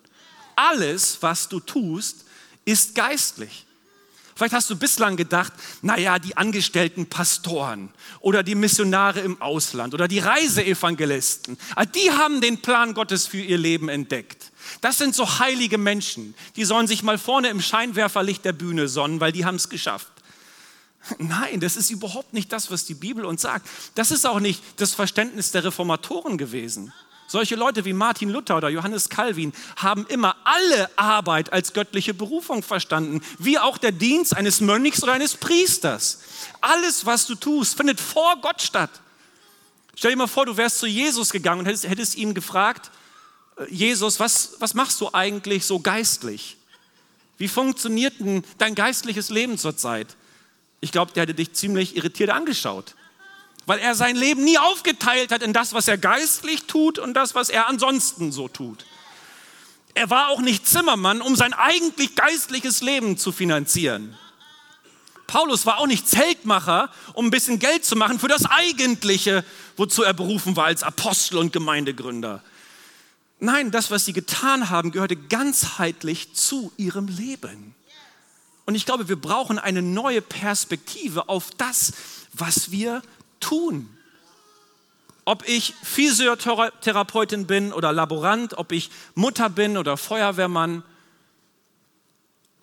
Alles, 0.55 1.19
was 1.21 1.49
du 1.49 1.59
tust, 1.61 2.25
ist 2.65 2.95
geistlich. 2.95 3.67
Vielleicht 4.35 4.55
hast 4.55 4.69
du 4.69 4.77
bislang 4.77 5.17
gedacht, 5.17 5.53
naja, 5.83 6.19
die 6.19 6.37
angestellten 6.37 7.07
Pastoren 7.07 7.91
oder 8.21 8.43
die 8.43 8.57
Missionare 8.57 9.21
im 9.21 9.41
Ausland 9.41 9.95
oder 9.95 10.09
die 10.09 10.19
Reiseevangelisten, 10.19 11.57
ah, 11.77 11.85
die 11.85 12.11
haben 12.11 12.41
den 12.41 12.61
Plan 12.61 12.95
Gottes 12.95 13.27
für 13.27 13.41
ihr 13.41 13.59
Leben 13.59 13.89
entdeckt. 13.89 14.51
Das 14.81 14.99
sind 14.99 15.15
so 15.15 15.39
heilige 15.39 15.79
Menschen, 15.79 16.35
die 16.57 16.65
sollen 16.65 16.87
sich 16.87 17.03
mal 17.03 17.19
vorne 17.19 17.49
im 17.49 17.61
Scheinwerferlicht 17.61 18.45
der 18.45 18.53
Bühne 18.53 18.89
sonnen, 18.89 19.21
weil 19.21 19.33
die 19.33 19.45
haben 19.45 19.57
es 19.57 19.69
geschafft. 19.69 20.11
Nein, 21.19 21.61
das 21.61 21.77
ist 21.77 21.91
überhaupt 21.91 22.33
nicht 22.33 22.51
das, 22.53 22.71
was 22.71 22.87
die 22.87 22.95
Bibel 22.95 23.25
uns 23.25 23.43
sagt. 23.43 23.69
Das 23.95 24.11
ist 24.11 24.27
auch 24.27 24.41
nicht 24.41 24.63
das 24.77 24.95
Verständnis 24.95 25.51
der 25.51 25.65
Reformatoren 25.65 26.39
gewesen. 26.39 26.93
Solche 27.35 27.57
Leute 27.57 27.85
wie 27.85 27.93
Martin 27.93 28.31
Luther 28.31 28.59
oder 28.59 28.69
Johannes 28.69 29.09
Calvin 29.09 29.53
haben 29.75 30.07
immer 30.07 30.37
alle 30.45 30.89
Arbeit 30.97 31.53
als 31.53 31.73
göttliche 31.73 32.15
Berufung 32.15 32.63
verstanden, 32.63 33.23
wie 33.41 33.59
auch 33.59 33.77
der 33.77 33.91
Dienst 33.91 34.37
eines 34.37 34.61
Mönchs 34.61 35.03
oder 35.03 35.15
eines 35.15 35.35
Priesters. 35.35 36.21
Alles, 36.61 37.07
was 37.07 37.27
du 37.27 37.35
tust, 37.35 37.77
findet 37.77 38.01
vor 38.01 38.37
Gott 38.41 38.63
statt. 38.63 39.01
Stell 39.97 40.13
dir 40.13 40.17
mal 40.17 40.29
vor, 40.29 40.47
du 40.47 40.57
wärst 40.57 40.79
zu 40.79 40.87
Jesus 40.87 41.33
gegangen 41.33 41.59
und 41.59 41.67
hättest, 41.67 41.89
hättest 41.89 42.15
ihn 42.15 42.35
gefragt, 42.35 42.93
äh, 43.57 43.65
Jesus, 43.69 44.21
was, 44.21 44.55
was 44.61 44.75
machst 44.75 45.01
du 45.01 45.13
eigentlich 45.13 45.65
so 45.65 45.81
geistlich? 45.81 46.57
Wie 47.37 47.49
funktioniert 47.49 48.15
denn 48.21 48.45
dein 48.59 48.77
geistliches 48.77 49.31
Leben 49.31 49.59
zurzeit? 49.59 50.07
Ich 50.79 50.93
glaube, 50.93 51.11
der 51.11 51.25
hätte 51.25 51.35
dich 51.35 51.53
ziemlich 51.53 51.97
irritiert 51.97 52.31
angeschaut, 52.31 52.95
weil 53.67 53.79
er 53.79 53.95
sein 53.95 54.17
Leben 54.17 54.45
nie 54.45 54.59
aufgeteilt 54.59 55.33
hat 55.33 55.43
in 55.43 55.53
das, 55.53 55.73
was 55.73 55.89
er 55.89 55.99
geistlich 55.99 56.65
tut 56.65 56.99
und 56.99 57.15
das, 57.15 57.35
was 57.35 57.49
er 57.49 57.69
ansonsten 57.69 58.33
so 58.33 58.49
tut. 58.49 58.85
Er 59.95 60.11
war 60.11 60.29
auch 60.29 60.41
nicht 60.41 60.67
Zimmermann, 60.67 61.21
um 61.21 61.37
sein 61.37 61.55
eigentlich 61.55 62.17
geistliches 62.17 62.83
Leben 62.83 63.17
zu 63.17 63.31
finanzieren. 63.33 64.17
Paulus 65.27 65.67
war 65.67 65.79
auch 65.79 65.87
nicht 65.87 66.09
Zeltmacher, 66.09 66.91
um 67.15 67.27
ein 67.27 67.31
bisschen 67.31 67.59
Geld 67.59 67.85
zu 67.85 67.97
machen 67.97 68.19
für 68.19 68.29
das 68.29 68.45
Eigentliche, 68.45 69.45
wozu 69.77 70.03
er 70.03 70.13
berufen 70.13 70.57
war 70.57 70.67
als 70.67 70.83
Apostel 70.83 71.39
und 71.39 71.53
Gemeindegründer. 71.53 72.43
Nein, 73.41 73.71
das, 73.71 73.91
was 73.91 74.05
sie 74.05 74.13
getan 74.13 74.71
haben, 74.71 74.91
gehörte 74.91 75.17
ganzheitlich 75.17 76.35
zu 76.35 76.73
ihrem 76.77 77.09
Leben. 77.09 77.75
Und 78.67 78.75
ich 78.75 78.87
glaube, 78.87 79.09
wir 79.09 79.21
brauchen 79.21 79.59
eine 79.59 79.83
neue 79.83 80.23
Perspektive 80.23 81.29
auf 81.29 81.51
das, 81.57 81.93
was 82.33 82.71
wir 82.71 83.03
tun. 83.41 83.89
Ob 85.25 85.49
ich 85.49 85.75
Physiotherapeutin 85.83 87.47
bin 87.47 87.73
oder 87.73 87.93
Laborant, 87.93 88.59
ob 88.59 88.73
ich 88.73 88.91
Mutter 89.15 89.49
bin 89.49 89.79
oder 89.79 89.97
Feuerwehrmann, 89.97 90.83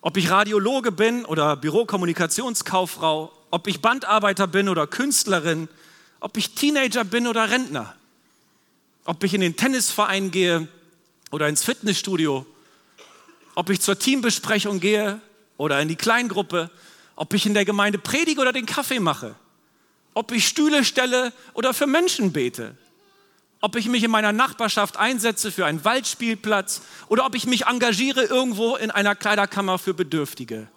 ob 0.00 0.16
ich 0.16 0.30
Radiologe 0.30 0.92
bin 0.92 1.24
oder 1.24 1.56
Bürokommunikationskauffrau, 1.56 3.32
ob 3.50 3.66
ich 3.66 3.80
Bandarbeiter 3.80 4.46
bin 4.46 4.68
oder 4.68 4.86
Künstlerin, 4.86 5.68
ob 6.20 6.36
ich 6.36 6.54
Teenager 6.54 7.04
bin 7.04 7.26
oder 7.26 7.50
Rentner, 7.50 7.94
ob 9.04 9.22
ich 9.24 9.34
in 9.34 9.40
den 9.40 9.56
Tennisverein 9.56 10.30
gehe 10.30 10.68
oder 11.30 11.48
ins 11.48 11.64
Fitnessstudio, 11.64 12.46
ob 13.54 13.70
ich 13.70 13.80
zur 13.80 13.98
Teambesprechung 13.98 14.80
gehe 14.80 15.20
oder 15.56 15.80
in 15.80 15.88
die 15.88 15.96
Kleingruppe, 15.96 16.70
ob 17.16 17.34
ich 17.34 17.46
in 17.46 17.54
der 17.54 17.64
Gemeinde 17.64 17.98
predige 17.98 18.40
oder 18.40 18.52
den 18.52 18.66
Kaffee 18.66 19.00
mache, 19.00 19.34
ob 20.14 20.32
ich 20.32 20.46
Stühle 20.46 20.84
stelle 20.84 21.32
oder 21.54 21.74
für 21.74 21.86
Menschen 21.86 22.32
bete, 22.32 22.76
ob 23.60 23.76
ich 23.76 23.88
mich 23.88 24.02
in 24.02 24.10
meiner 24.10 24.32
Nachbarschaft 24.32 24.96
einsetze 24.96 25.52
für 25.52 25.66
einen 25.66 25.84
Waldspielplatz 25.84 26.82
oder 27.08 27.24
ob 27.24 27.34
ich 27.34 27.46
mich 27.46 27.66
engagiere 27.66 28.24
irgendwo 28.24 28.76
in 28.76 28.90
einer 28.90 29.14
Kleiderkammer 29.14 29.78
für 29.78 29.94
Bedürftige. 29.94 30.68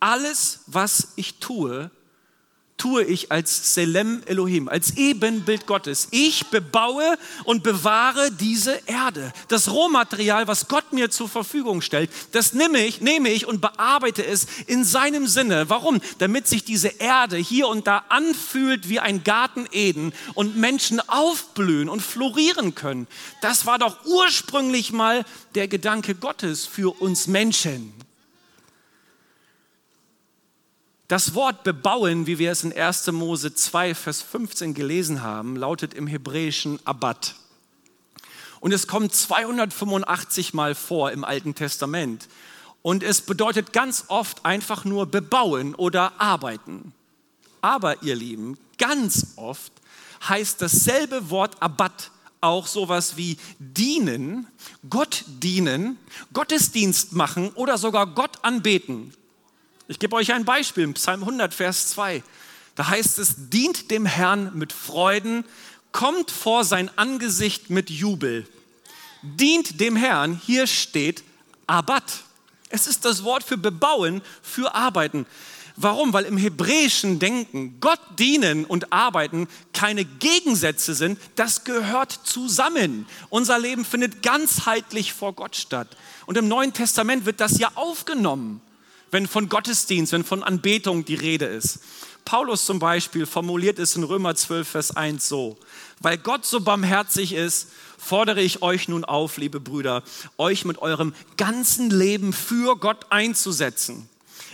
Alles, 0.00 0.64
was 0.66 1.12
ich 1.16 1.38
tue, 1.38 1.90
tue 2.78 3.04
ich 3.04 3.30
als 3.30 3.74
Selem 3.74 4.22
Elohim, 4.24 4.68
als 4.68 4.96
Ebenbild 4.96 5.66
Gottes. 5.66 6.08
Ich 6.12 6.46
bebaue 6.46 7.18
und 7.44 7.62
bewahre 7.62 8.30
diese 8.30 8.80
Erde. 8.86 9.32
Das 9.48 9.70
Rohmaterial, 9.70 10.46
was 10.46 10.68
Gott 10.68 10.92
mir 10.92 11.10
zur 11.10 11.28
Verfügung 11.28 11.82
stellt, 11.82 12.10
das 12.32 12.54
nehme 12.54 12.78
ich, 12.78 13.00
nehme 13.00 13.30
ich 13.30 13.46
und 13.46 13.60
bearbeite 13.60 14.24
es 14.24 14.46
in 14.66 14.84
seinem 14.84 15.26
Sinne. 15.26 15.68
Warum? 15.68 16.00
Damit 16.18 16.46
sich 16.46 16.64
diese 16.64 16.88
Erde 16.88 17.36
hier 17.36 17.68
und 17.68 17.86
da 17.86 18.04
anfühlt 18.08 18.88
wie 18.88 19.00
ein 19.00 19.24
Garten 19.24 19.66
Eden 19.72 20.12
und 20.34 20.56
Menschen 20.56 21.00
aufblühen 21.08 21.88
und 21.88 22.00
florieren 22.00 22.74
können. 22.76 23.08
Das 23.42 23.66
war 23.66 23.78
doch 23.78 24.06
ursprünglich 24.06 24.92
mal 24.92 25.24
der 25.56 25.66
Gedanke 25.66 26.14
Gottes 26.14 26.64
für 26.64 27.00
uns 27.00 27.26
Menschen. 27.26 27.92
Das 31.08 31.34
Wort 31.34 31.64
bebauen, 31.64 32.26
wie 32.26 32.38
wir 32.38 32.52
es 32.52 32.64
in 32.64 32.72
1. 32.78 33.06
Mose 33.12 33.54
2, 33.54 33.94
Vers 33.94 34.20
15 34.20 34.74
gelesen 34.74 35.22
haben, 35.22 35.56
lautet 35.56 35.94
im 35.94 36.06
Hebräischen 36.06 36.78
Abad. 36.84 37.34
Und 38.60 38.74
es 38.74 38.86
kommt 38.86 39.14
285 39.14 40.52
Mal 40.52 40.74
vor 40.74 41.10
im 41.10 41.24
Alten 41.24 41.54
Testament. 41.54 42.28
Und 42.82 43.02
es 43.02 43.22
bedeutet 43.22 43.72
ganz 43.72 44.04
oft 44.08 44.44
einfach 44.44 44.84
nur 44.84 45.06
bebauen 45.06 45.74
oder 45.74 46.20
arbeiten. 46.20 46.92
Aber 47.62 48.02
ihr 48.02 48.14
Lieben, 48.14 48.58
ganz 48.76 49.28
oft 49.36 49.72
heißt 50.28 50.60
dasselbe 50.60 51.30
Wort 51.30 51.62
Abad 51.62 52.10
auch 52.42 52.66
sowas 52.66 53.16
wie 53.16 53.38
dienen, 53.58 54.46
Gott 54.90 55.24
dienen, 55.26 55.96
Gottesdienst 56.34 57.14
machen 57.14 57.48
oder 57.54 57.78
sogar 57.78 58.06
Gott 58.08 58.44
anbeten. 58.44 59.14
Ich 59.90 59.98
gebe 59.98 60.14
euch 60.16 60.34
ein 60.34 60.44
Beispiel, 60.44 60.86
Psalm 60.92 61.22
100, 61.22 61.54
Vers 61.54 61.88
2. 61.88 62.22
Da 62.74 62.88
heißt 62.88 63.18
es, 63.18 63.48
dient 63.48 63.90
dem 63.90 64.04
Herrn 64.04 64.52
mit 64.54 64.70
Freuden, 64.70 65.46
kommt 65.92 66.30
vor 66.30 66.64
sein 66.64 66.90
Angesicht 66.96 67.70
mit 67.70 67.88
Jubel. 67.88 68.46
Dient 69.22 69.80
dem 69.80 69.96
Herrn, 69.96 70.38
hier 70.44 70.66
steht 70.66 71.24
Abad. 71.66 72.04
Es 72.68 72.86
ist 72.86 73.06
das 73.06 73.24
Wort 73.24 73.42
für 73.42 73.56
bebauen, 73.56 74.20
für 74.42 74.74
arbeiten. 74.74 75.24
Warum? 75.74 76.12
Weil 76.12 76.26
im 76.26 76.36
hebräischen 76.36 77.18
Denken 77.18 77.80
Gott 77.80 78.00
dienen 78.18 78.66
und 78.66 78.92
arbeiten 78.92 79.48
keine 79.72 80.04
Gegensätze 80.04 80.94
sind. 80.94 81.18
Das 81.34 81.64
gehört 81.64 82.12
zusammen. 82.24 83.06
Unser 83.30 83.58
Leben 83.58 83.86
findet 83.86 84.22
ganzheitlich 84.22 85.14
vor 85.14 85.32
Gott 85.32 85.56
statt. 85.56 85.96
Und 86.26 86.36
im 86.36 86.46
Neuen 86.46 86.74
Testament 86.74 87.24
wird 87.24 87.40
das 87.40 87.58
ja 87.58 87.70
aufgenommen 87.74 88.60
wenn 89.10 89.26
von 89.26 89.48
Gottesdienst, 89.48 90.12
wenn 90.12 90.24
von 90.24 90.42
Anbetung 90.42 91.04
die 91.04 91.14
Rede 91.14 91.46
ist. 91.46 91.80
Paulus 92.24 92.66
zum 92.66 92.78
Beispiel 92.78 93.24
formuliert 93.24 93.78
es 93.78 93.96
in 93.96 94.02
Römer 94.02 94.34
12, 94.34 94.68
Vers 94.68 94.90
1 94.96 95.26
so, 95.26 95.56
weil 96.00 96.18
Gott 96.18 96.44
so 96.44 96.60
barmherzig 96.60 97.32
ist, 97.32 97.68
fordere 97.96 98.42
ich 98.42 98.60
euch 98.60 98.86
nun 98.88 99.04
auf, 99.04 99.38
liebe 99.38 99.60
Brüder, 99.60 100.02
euch 100.36 100.64
mit 100.64 100.78
eurem 100.78 101.14
ganzen 101.36 101.90
Leben 101.90 102.32
für 102.32 102.76
Gott 102.76 103.06
einzusetzen. 103.10 104.08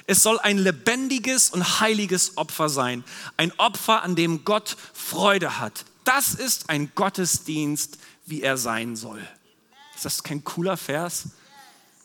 Es 0.06 0.22
soll 0.22 0.38
ein 0.38 0.58
lebendiges 0.58 1.50
und 1.50 1.80
heiliges 1.80 2.36
Opfer 2.36 2.68
sein, 2.68 3.02
ein 3.36 3.52
Opfer, 3.58 4.02
an 4.02 4.14
dem 4.14 4.44
Gott 4.44 4.76
Freude 4.92 5.58
hat. 5.58 5.84
Das 6.04 6.34
ist 6.34 6.70
ein 6.70 6.92
Gottesdienst, 6.94 7.98
wie 8.26 8.42
er 8.42 8.56
sein 8.56 8.94
soll. 8.94 9.26
Ist 9.96 10.04
das 10.04 10.22
kein 10.22 10.44
cooler 10.44 10.76
Vers? 10.76 11.24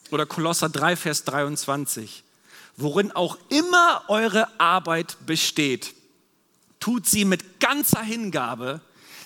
Oder 0.09 0.25
Kolosser 0.25 0.69
3, 0.69 0.95
Vers 0.95 1.25
23 1.25 2.23
worin 2.81 3.11
auch 3.11 3.37
immer 3.49 4.03
eure 4.07 4.47
Arbeit 4.59 5.17
besteht, 5.25 5.93
tut 6.79 7.05
sie 7.05 7.25
mit 7.25 7.59
ganzer 7.59 8.01
Hingabe, 8.01 8.81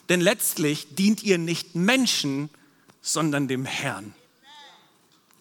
denn 0.09 0.21
letztlich 0.21 0.95
dient 0.95 1.23
ihr 1.23 1.37
nicht 1.37 1.75
Menschen, 1.75 2.49
sondern 3.01 3.47
dem 3.47 3.65
Herrn. 3.65 4.13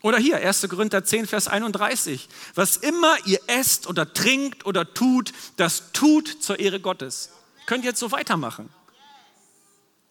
Oder 0.03 0.18
hier, 0.18 0.37
1. 0.37 0.68
Korinther 0.68 1.05
10, 1.05 1.29
Vers 1.29 1.46
31. 1.46 2.29
Was 2.57 2.77
immer 2.77 3.16
ihr 3.25 3.38
esst 3.46 3.87
oder 3.87 4.12
trinkt 4.12 4.66
oder 4.66 4.92
tut, 4.94 5.33
das 5.57 5.92
tut 5.92 6.42
zur 6.42 6.59
Ehre 6.59 6.81
Gottes. 6.81 7.31
Könnt 7.66 7.85
ihr 7.85 7.90
jetzt 7.90 8.01
so 8.01 8.11
weitermachen. 8.11 8.68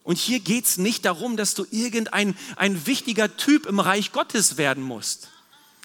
Und 0.02 0.18
hier 0.18 0.40
geht 0.40 0.64
es 0.64 0.78
nicht 0.78 1.04
darum, 1.04 1.36
dass 1.36 1.54
du 1.54 1.66
irgendein 1.70 2.36
ein 2.56 2.86
wichtiger 2.86 3.36
Typ 3.36 3.66
im 3.66 3.78
Reich 3.78 4.12
Gottes 4.12 4.56
werden 4.56 4.82
musst. 4.82 5.28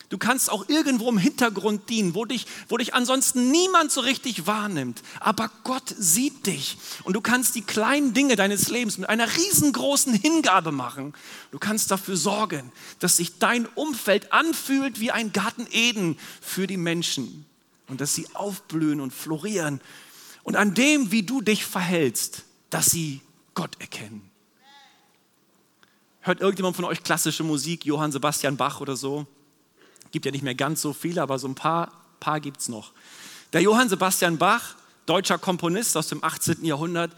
Du 0.09 0.17
kannst 0.17 0.49
auch 0.49 0.69
irgendwo 0.69 1.09
im 1.09 1.17
Hintergrund 1.17 1.89
dienen, 1.89 2.15
wo 2.15 2.23
dich, 2.23 2.45
wo 2.69 2.77
dich 2.77 2.93
ansonsten 2.93 3.51
niemand 3.51 3.91
so 3.91 3.99
richtig 3.99 4.47
wahrnimmt. 4.47 5.01
Aber 5.19 5.51
Gott 5.65 5.93
sieht 5.97 6.45
dich. 6.45 6.77
Und 7.03 7.13
du 7.13 7.21
kannst 7.21 7.55
die 7.55 7.61
kleinen 7.61 8.13
Dinge 8.13 8.37
deines 8.37 8.69
Lebens 8.69 8.97
mit 8.97 9.09
einer 9.09 9.27
riesengroßen 9.35 10.13
Hingabe 10.13 10.71
machen. 10.71 11.13
Du 11.51 11.59
kannst 11.59 11.91
dafür 11.91 12.15
sorgen, 12.15 12.71
dass 12.99 13.17
sich 13.17 13.37
dein 13.37 13.65
Umfeld 13.65 14.31
anfühlt 14.31 15.01
wie 15.01 15.11
ein 15.11 15.33
Garten 15.33 15.67
Eden 15.71 16.17
für 16.39 16.67
die 16.67 16.77
Menschen. 16.77 17.45
Und 17.89 17.99
dass 17.99 18.15
sie 18.15 18.27
aufblühen 18.33 19.01
und 19.01 19.13
florieren. 19.13 19.81
Und 20.43 20.55
an 20.55 20.73
dem, 20.73 21.11
wie 21.11 21.23
du 21.23 21.41
dich 21.41 21.65
verhältst, 21.65 22.43
dass 22.69 22.85
sie 22.85 23.21
Gott 23.55 23.75
erkennen. 23.79 24.29
Hört 26.21 26.39
irgendjemand 26.39 26.77
von 26.77 26.85
euch 26.85 27.03
klassische 27.03 27.43
Musik, 27.43 27.85
Johann 27.85 28.11
Sebastian 28.13 28.55
Bach 28.55 28.79
oder 28.79 28.95
so? 28.95 29.27
Gibt 30.11 30.25
ja 30.25 30.31
nicht 30.31 30.43
mehr 30.43 30.55
ganz 30.55 30.81
so 30.81 30.93
viele, 30.93 31.21
aber 31.21 31.39
so 31.39 31.47
ein 31.47 31.55
paar, 31.55 31.91
paar 32.19 32.39
gibt 32.39 32.61
es 32.61 32.69
noch. 32.69 32.93
Der 33.53 33.61
Johann 33.61 33.89
Sebastian 33.89 34.37
Bach, 34.37 34.75
deutscher 35.05 35.37
Komponist 35.37 35.95
aus 35.95 36.07
dem 36.07 36.23
18. 36.23 36.65
Jahrhundert, 36.65 37.11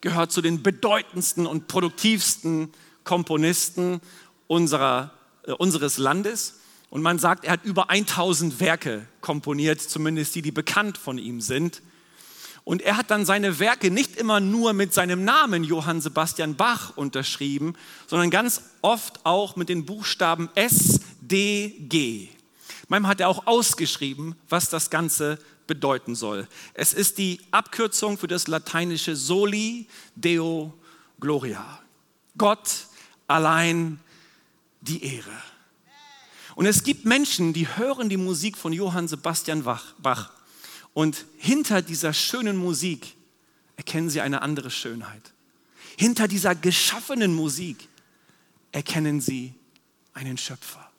gehört 0.00 0.32
zu 0.32 0.42
den 0.42 0.62
bedeutendsten 0.62 1.46
und 1.46 1.68
produktivsten 1.68 2.72
Komponisten 3.04 4.00
unserer, 4.46 5.12
äh, 5.46 5.52
unseres 5.52 5.98
Landes. 5.98 6.60
Und 6.90 7.02
man 7.02 7.18
sagt, 7.18 7.44
er 7.44 7.52
hat 7.52 7.64
über 7.64 7.88
1000 7.88 8.60
Werke 8.60 9.06
komponiert, 9.22 9.80
zumindest 9.80 10.34
die, 10.34 10.42
die 10.42 10.52
bekannt 10.52 10.98
von 10.98 11.18
ihm 11.18 11.40
sind. 11.40 11.82
Und 12.64 12.82
er 12.82 12.96
hat 12.96 13.10
dann 13.10 13.26
seine 13.26 13.58
Werke 13.58 13.90
nicht 13.90 14.16
immer 14.16 14.38
nur 14.38 14.72
mit 14.72 14.94
seinem 14.94 15.24
Namen 15.24 15.64
Johann 15.64 16.00
Sebastian 16.00 16.54
Bach 16.54 16.96
unterschrieben, 16.96 17.74
sondern 18.06 18.30
ganz 18.30 18.62
oft 18.82 19.24
auch 19.24 19.56
mit 19.56 19.68
den 19.68 19.84
Buchstaben 19.84 20.48
S, 20.54 21.00
D, 21.32 21.74
G. 21.88 22.28
Manchmal 22.88 23.12
hat 23.12 23.20
er 23.20 23.28
auch 23.28 23.46
ausgeschrieben, 23.46 24.36
was 24.50 24.68
das 24.68 24.90
Ganze 24.90 25.38
bedeuten 25.66 26.14
soll. 26.14 26.46
Es 26.74 26.92
ist 26.92 27.16
die 27.16 27.40
Abkürzung 27.50 28.18
für 28.18 28.26
das 28.26 28.48
lateinische 28.48 29.16
Soli 29.16 29.86
Deo 30.14 30.74
Gloria. 31.18 31.80
Gott 32.36 32.86
allein 33.26 33.98
die 34.82 35.02
Ehre. 35.02 35.32
Und 36.54 36.66
es 36.66 36.84
gibt 36.84 37.06
Menschen, 37.06 37.54
die 37.54 37.66
hören 37.66 38.10
die 38.10 38.18
Musik 38.18 38.58
von 38.58 38.74
Johann 38.74 39.08
Sebastian 39.08 39.64
Bach 39.64 40.32
und 40.92 41.24
hinter 41.38 41.80
dieser 41.80 42.12
schönen 42.12 42.58
Musik 42.58 43.14
erkennen 43.76 44.10
sie 44.10 44.20
eine 44.20 44.42
andere 44.42 44.70
Schönheit. 44.70 45.32
Hinter 45.96 46.28
dieser 46.28 46.54
geschaffenen 46.54 47.34
Musik 47.34 47.88
erkennen 48.70 49.22
sie 49.22 49.54
einen 50.12 50.36
Schöpfer. 50.36 50.91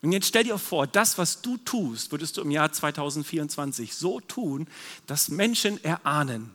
Und 0.00 0.12
jetzt 0.12 0.28
stell 0.28 0.44
dir 0.44 0.58
vor, 0.58 0.86
das, 0.86 1.18
was 1.18 1.42
du 1.42 1.56
tust, 1.56 2.12
würdest 2.12 2.36
du 2.36 2.42
im 2.42 2.50
Jahr 2.50 2.72
2024 2.72 3.94
so 3.94 4.20
tun, 4.20 4.68
dass 5.06 5.28
Menschen 5.28 5.82
erahnen, 5.82 6.50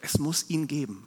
es 0.00 0.18
muss 0.18 0.50
ihn 0.50 0.66
geben. 0.66 1.06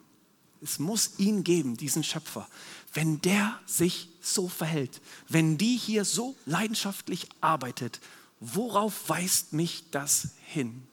Es 0.62 0.80
muss 0.80 1.20
ihn 1.20 1.44
geben, 1.44 1.78
diesen 1.78 2.04
Schöpfer. 2.04 2.48
Wenn 2.94 3.22
der 3.22 3.60
sich 3.68 4.10
so 4.22 4.48
verhält, 4.48 5.02
wenn 5.30 5.58
die 5.60 5.78
hier 5.78 6.04
so 6.04 6.36
leidenschaftlich 6.46 7.28
arbeitet 7.42 8.00
worauf 8.40 9.10
weist 9.10 9.54
mich 9.54 9.86
das 9.92 10.30
hin? 10.46 10.84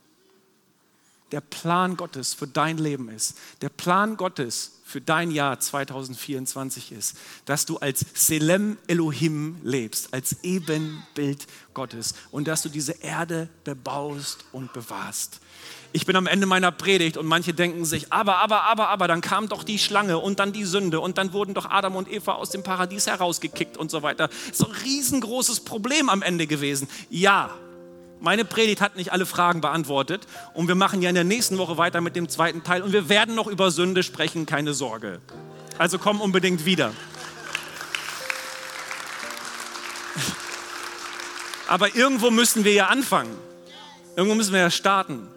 Der 1.33 1.41
Plan 1.41 1.97
Gottes 1.97 2.35
für 2.35 2.47
dein 2.47 2.79
Leben 2.79 3.09
ist, 3.09 3.37
der 3.61 3.71
Plan 3.71 4.17
Gottes 4.17 4.73
für 4.85 5.01
dein 5.01 5.31
Jahr 5.31 5.59
2024 5.59 6.93
ist, 6.93 7.17
dass 7.47 7.65
du 7.65 7.79
als 7.79 8.05
Selem 8.15 8.77
Elohim 8.87 9.57
lebst, 9.63 10.13
als 10.13 10.45
Ebenbild 10.45 11.47
Gottes 11.73 12.15
und 12.31 12.47
dass 12.47 12.63
du 12.63 12.69
diese 12.69 12.93
Erde 12.93 13.49
bebaust 13.65 14.45
und 14.53 14.73
bewahrst. 14.75 15.41
Ich 15.93 16.07
bin 16.07 16.17
am 16.17 16.27
Ende 16.27 16.47
meiner 16.47 16.71
Predigt 16.71 17.17
und 17.17 17.27
manche 17.27 17.55
denken 17.55 17.85
sich, 17.85 18.13
aber, 18.13 18.37
aber, 18.39 18.65
aber, 18.65 18.89
aber, 18.89 19.09
dann 19.09 19.21
kam 19.21 19.49
doch 19.49 19.65
die 19.65 19.79
Schlange 19.79 20.19
und 20.19 20.39
dann 20.39 20.53
die 20.53 20.65
Sünde 20.65 21.01
und 21.01 21.19
dann 21.19 21.33
wurden 21.33 21.55
doch 21.55 21.71
Adam 21.71 21.97
und 21.97 22.11
Eva 22.11 22.33
aus 22.33 22.51
dem 22.51 22.63
Paradies 22.63 23.07
herausgekickt 23.07 23.77
und 23.77 23.91
so 23.91 24.03
weiter. 24.03 24.29
So 24.53 24.67
ein 24.67 24.73
riesengroßes 24.73 25.61
Problem 25.61 26.09
am 26.09 26.23
Ende 26.23 26.47
gewesen. 26.47 26.89
Ja, 27.11 27.51
meine 28.25 28.47
Predigt 28.47 28.81
hat 28.81 28.97
nicht 28.97 29.13
alle 29.13 29.27
Fragen 29.27 29.61
beantwortet 29.61 30.27
und 30.55 30.67
wir 30.67 30.75
machen 30.75 31.03
ja 31.03 31.11
in 31.11 31.15
der 31.15 31.25
nächsten 31.25 31.59
Woche 31.59 31.77
weiter 31.77 32.01
mit 32.01 32.17
dem 32.17 32.27
zweiten 32.31 32.65
Teil 32.65 32.81
und 32.81 32.95
wir 32.95 33.11
werden 33.11 33.35
noch 33.35 33.47
über 33.47 33.71
Sünde 33.71 34.03
sprechen, 34.03 34.47
keine 34.47 34.73
Sorge. 34.73 35.21
Also 35.77 35.99
komm 35.99 36.23
unbedingt 36.23 36.65
wieder. 36.65 36.93
Aber 41.69 41.95
irgendwo 41.95 42.31
müssen 42.31 42.65
wir 42.65 42.73
ja 42.73 42.87
anfangen. 42.87 43.37
Irgendwo 44.17 44.37
müssen 44.37 44.55
wir 44.55 44.61
ja 44.61 44.71
starten. 44.71 45.29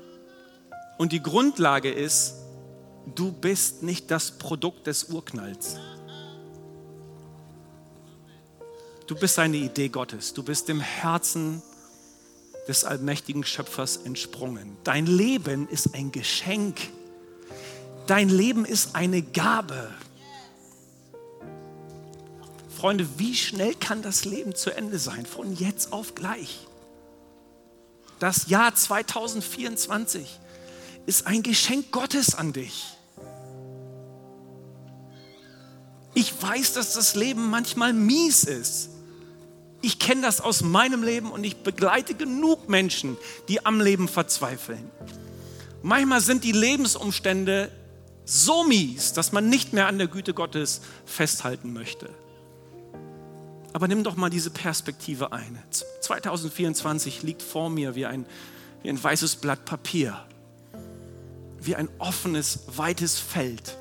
Und 0.98 1.12
die 1.12 1.22
Grundlage 1.22 1.92
ist, 1.92 2.36
du 3.16 3.34
bist 3.34 3.84
nicht 3.84 4.10
das 4.12 4.38
Produkt 4.38 4.88
des 4.88 5.06
Urknalls. 5.06 5.78
Du 9.08 9.16
bist 9.16 9.40
eine 9.40 9.58
Idee 9.58 9.90
Gottes. 9.90 10.34
Du 10.34 10.42
bist 10.42 10.70
dem 10.70 10.80
Herzen 10.80 11.62
des 12.68 12.84
allmächtigen 12.84 13.44
Schöpfers 13.44 13.98
entsprungen. 13.98 14.78
Dein 14.84 15.06
Leben 15.06 15.68
ist 15.70 15.96
ein 15.96 16.12
Geschenk. 16.12 16.78
Dein 18.08 18.30
Leben 18.30 18.66
ist 18.66 18.96
eine 18.96 19.22
Gabe. 19.22 19.90
Freunde, 22.78 23.08
wie 23.18 23.36
schnell 23.36 23.74
kann 23.74 24.02
das 24.02 24.26
Leben 24.26 24.54
zu 24.54 24.76
Ende 24.76 25.00
sein? 25.00 25.26
Von 25.26 25.56
jetzt 25.56 25.92
auf 25.92 26.14
gleich. 26.14 26.68
Das 28.20 28.48
Jahr 28.48 28.74
2024 28.76 30.40
ist 31.06 31.26
ein 31.26 31.44
Geschenk 31.44 31.92
Gottes 31.92 32.36
an 32.36 32.54
dich. 32.54 32.98
Ich 36.14 36.42
weiß, 36.42 36.74
dass 36.74 36.94
das 36.94 37.16
Leben 37.16 37.50
manchmal 37.50 37.94
mies 37.94 38.44
ist. 38.44 38.90
Ich 39.82 40.00
kenne 40.00 40.22
das 40.22 40.42
aus 40.42 40.62
meinem 40.62 41.04
Leben 41.04 41.32
und 41.32 41.44
ich 41.44 41.58
begleite 41.58 42.14
genug 42.16 42.68
Menschen, 42.70 43.18
die 43.48 43.66
am 43.66 43.80
Leben 43.80 44.08
verzweifeln. 44.08 44.90
Manchmal 45.84 46.22
sind 46.22 46.44
die 46.44 46.52
Lebensumstände 46.52 47.72
so 48.26 48.64
mies, 48.64 49.14
dass 49.14 49.32
man 49.32 49.50
nicht 49.50 49.74
mehr 49.74 49.88
an 49.88 49.98
der 49.98 50.08
Güte 50.08 50.34
Gottes 50.34 50.82
festhalten 51.06 51.74
möchte. 51.74 52.10
Aber 53.74 53.88
nimm 53.88 54.04
doch 54.04 54.16
mal 54.16 54.30
diese 54.30 54.50
Perspektive 54.50 55.32
ein. 55.32 55.62
2024 56.02 57.22
liegt 57.24 57.44
vor 57.44 57.70
mir 57.70 57.96
wie 57.96 58.06
ein, 58.06 58.26
wie 58.82 58.90
ein 58.90 59.02
weißes 59.02 59.38
Blatt 59.38 59.66
Papier 59.66 60.28
wie 61.68 61.76
ein 61.76 61.90
offenes, 62.00 62.62
weites 62.68 63.20
Feld. 63.20 63.78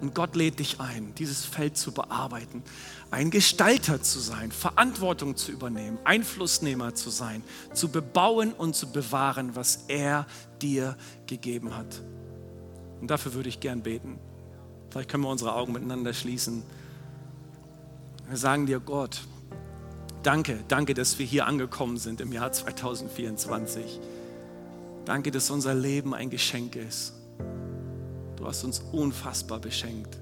Und 0.00 0.14
Gott 0.14 0.34
lädt 0.34 0.58
dich 0.58 0.80
ein, 0.80 1.14
dieses 1.14 1.44
Feld 1.44 1.76
zu 1.76 1.92
bearbeiten, 1.92 2.62
ein 3.10 3.30
Gestalter 3.30 4.02
zu 4.02 4.18
sein, 4.18 4.50
Verantwortung 4.50 5.36
zu 5.36 5.52
übernehmen, 5.52 5.98
Einflussnehmer 6.04 6.94
zu 6.94 7.10
sein, 7.10 7.42
zu 7.72 7.88
bebauen 7.88 8.52
und 8.52 8.74
zu 8.74 8.90
bewahren, 8.90 9.54
was 9.56 9.84
er 9.88 10.26
dir 10.60 10.96
gegeben 11.26 11.76
hat. 11.76 12.02
Und 13.00 13.10
dafür 13.10 13.34
würde 13.34 13.48
ich 13.48 13.60
gern 13.60 13.82
beten. 13.82 14.18
Vielleicht 14.90 15.10
können 15.10 15.22
wir 15.24 15.30
unsere 15.30 15.54
Augen 15.54 15.72
miteinander 15.72 16.12
schließen. 16.12 16.62
Wir 18.28 18.36
sagen 18.36 18.66
dir, 18.66 18.80
Gott, 18.80 19.22
danke, 20.22 20.60
danke, 20.68 20.94
dass 20.94 21.18
wir 21.18 21.26
hier 21.26 21.46
angekommen 21.46 21.98
sind 21.98 22.20
im 22.20 22.32
Jahr 22.32 22.52
2024. 22.52 24.00
Danke, 25.04 25.30
dass 25.30 25.50
unser 25.50 25.74
Leben 25.74 26.14
ein 26.14 26.30
Geschenk 26.30 26.76
ist. 26.76 27.12
Du 28.44 28.50
hast 28.50 28.62
uns 28.62 28.82
unfassbar 28.92 29.58
beschenkt. 29.58 30.18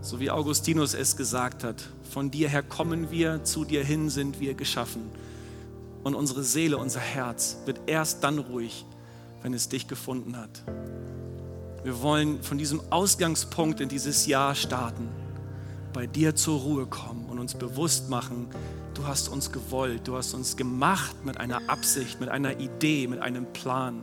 So 0.00 0.18
wie 0.18 0.30
Augustinus 0.30 0.94
es 0.94 1.14
gesagt 1.14 1.62
hat, 1.62 1.76
von 2.10 2.30
dir 2.30 2.48
her 2.48 2.62
kommen 2.62 3.10
wir, 3.10 3.44
zu 3.44 3.66
dir 3.66 3.84
hin 3.84 4.08
sind 4.08 4.40
wir 4.40 4.54
geschaffen. 4.54 5.02
Und 6.02 6.14
unsere 6.14 6.42
Seele, 6.42 6.78
unser 6.78 7.00
Herz 7.00 7.58
wird 7.66 7.80
erst 7.86 8.24
dann 8.24 8.38
ruhig, 8.38 8.86
wenn 9.42 9.52
es 9.52 9.68
dich 9.68 9.88
gefunden 9.88 10.38
hat. 10.38 10.62
Wir 11.84 12.00
wollen 12.00 12.42
von 12.42 12.56
diesem 12.56 12.80
Ausgangspunkt 12.88 13.82
in 13.82 13.90
dieses 13.90 14.24
Jahr 14.24 14.54
starten, 14.54 15.06
bei 15.92 16.06
dir 16.06 16.34
zur 16.34 16.60
Ruhe 16.60 16.86
kommen 16.86 17.26
und 17.26 17.38
uns 17.38 17.52
bewusst 17.52 18.08
machen, 18.08 18.46
du 18.94 19.06
hast 19.06 19.28
uns 19.28 19.52
gewollt, 19.52 20.08
du 20.08 20.16
hast 20.16 20.32
uns 20.32 20.56
gemacht 20.56 21.26
mit 21.26 21.36
einer 21.36 21.68
Absicht, 21.68 22.20
mit 22.20 22.30
einer 22.30 22.58
Idee, 22.58 23.06
mit 23.06 23.20
einem 23.20 23.52
Plan. 23.52 24.02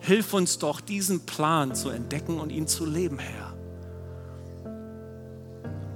Hilf 0.00 0.32
uns 0.32 0.58
doch, 0.58 0.80
diesen 0.80 1.26
Plan 1.26 1.74
zu 1.74 1.90
entdecken 1.90 2.40
und 2.40 2.50
ihn 2.50 2.66
zu 2.66 2.86
leben, 2.86 3.18
Herr. 3.18 3.54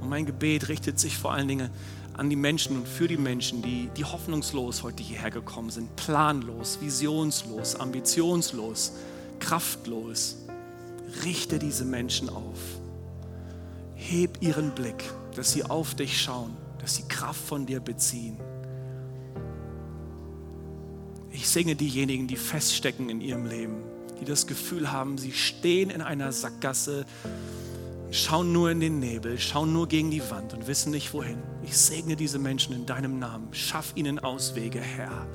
Und 0.01 0.09
mein 0.09 0.27
Gebet 0.27 0.69
richtet 0.69 0.99
sich 1.01 1.17
vor 1.17 1.33
allen 1.33 1.49
Dingen 1.49 1.71
an 2.13 2.31
die 2.31 2.37
Menschen 2.37 2.77
und 2.77 2.87
für 2.87 3.09
die 3.09 3.17
Menschen, 3.17 3.63
die, 3.63 3.89
die 3.97 4.05
hoffnungslos 4.05 4.83
heute 4.83 5.03
hierher 5.03 5.31
gekommen 5.31 5.71
sind, 5.71 5.97
planlos, 5.97 6.79
visionslos, 6.81 7.77
ambitionslos, 7.77 8.93
kraftlos. 9.41 10.37
Richte 11.25 11.59
diese 11.59 11.85
Menschen 11.85 12.29
auf. 12.29 12.59
Heb 13.95 14.43
ihren 14.43 14.75
Blick, 14.75 15.03
dass 15.35 15.53
sie 15.53 15.65
auf 15.65 15.95
dich 15.95 16.21
schauen, 16.21 16.57
dass 16.79 16.97
sie 16.97 17.09
Kraft 17.09 17.41
von 17.41 17.67
dir 17.67 17.81
beziehen. 17.81 18.37
Ich 21.31 21.49
segne 21.49 21.75
diejenigen, 21.75 22.29
die 22.29 22.37
feststecken 22.37 23.09
in 23.11 23.21
ihrem 23.21 23.47
Leben, 23.47 23.83
die 24.21 24.25
das 24.25 24.47
Gefühl 24.47 24.93
haben, 24.93 25.19
sie 25.19 25.33
stehen 25.33 25.91
in 25.91 26.03
einer 26.03 26.33
Sackgasse, 26.33 27.05
schauen 28.11 28.53
nur 28.53 28.71
in 28.71 28.81
den 28.81 29.01
Nebel, 29.01 29.39
schauen 29.39 29.73
nur 29.73 29.89
gegen 29.89 30.11
die 30.11 30.23
Wand 30.31 30.55
und 30.55 30.67
wissen 30.67 30.93
nicht 30.93 31.13
wohin. 31.13 31.39
Ich 31.65 31.77
segne 31.77 32.17
diese 32.17 32.39
Menschen 32.39 32.75
in 32.75 32.87
deinem 32.87 33.19
Namen. 33.19 33.49
Schaff 33.53 33.93
ihnen 33.97 34.19
Auswege, 34.19 34.81
Herr. 34.81 35.27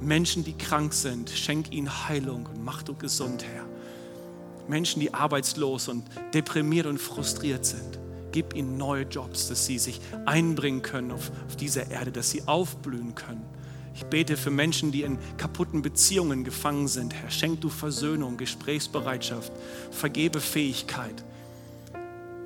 Menschen, 0.00 0.44
die 0.44 0.54
krank 0.54 0.94
sind, 0.94 1.30
schenk 1.30 1.72
ihnen 1.72 2.08
Heilung 2.08 2.46
und 2.46 2.64
mach 2.64 2.82
du 2.82 2.94
gesund, 2.94 3.44
Herr. 3.44 3.64
Menschen, 4.68 5.00
die 5.00 5.12
arbeitslos 5.12 5.88
und 5.88 6.04
deprimiert 6.34 6.86
und 6.86 6.98
frustriert 6.98 7.64
sind, 7.64 7.98
gib 8.32 8.54
ihnen 8.54 8.76
neue 8.76 9.02
Jobs, 9.02 9.48
dass 9.48 9.66
sie 9.66 9.78
sich 9.78 10.00
einbringen 10.24 10.82
können 10.82 11.10
auf, 11.10 11.30
auf 11.46 11.56
dieser 11.56 11.90
Erde, 11.90 12.12
dass 12.12 12.30
sie 12.30 12.46
aufblühen 12.46 13.14
können. 13.14 13.44
Ich 13.94 14.04
bete 14.06 14.36
für 14.36 14.50
Menschen, 14.50 14.90
die 14.90 15.02
in 15.02 15.18
kaputten 15.36 15.82
Beziehungen 15.82 16.44
gefangen 16.44 16.88
sind. 16.88 17.14
Herr, 17.14 17.30
schenk 17.30 17.60
du 17.60 17.68
Versöhnung, 17.68 18.36
Gesprächsbereitschaft, 18.36 19.52
vergebe 19.90 20.40
Fähigkeit, 20.40 21.22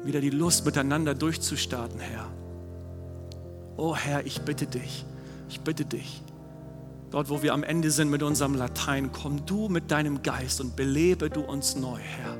wieder 0.05 0.21
die 0.21 0.31
Lust 0.31 0.65
miteinander 0.65 1.15
durchzustarten, 1.15 2.01
Herr. 2.01 2.29
Oh 3.77 3.95
Herr, 3.95 4.25
ich 4.27 4.41
bitte 4.43 4.67
dich, 4.67 5.05
ich 5.49 5.61
bitte 5.61 5.85
dich. 5.85 6.23
Dort, 7.11 7.31
wo 7.31 7.43
wir 7.43 7.55
am 7.55 7.63
Ende 7.63 7.91
sind 7.91 8.11
mit 8.11 8.23
unserem 8.23 8.55
Latein, 8.55 9.13
komm 9.13 9.47
du 9.47 9.69
mit 9.69 9.91
deinem 9.91 10.23
Geist 10.23 10.61
und 10.61 10.75
belebe 10.75 11.31
du 11.31 11.41
uns 11.41 11.77
neu, 11.77 11.99
Herr. 11.99 12.37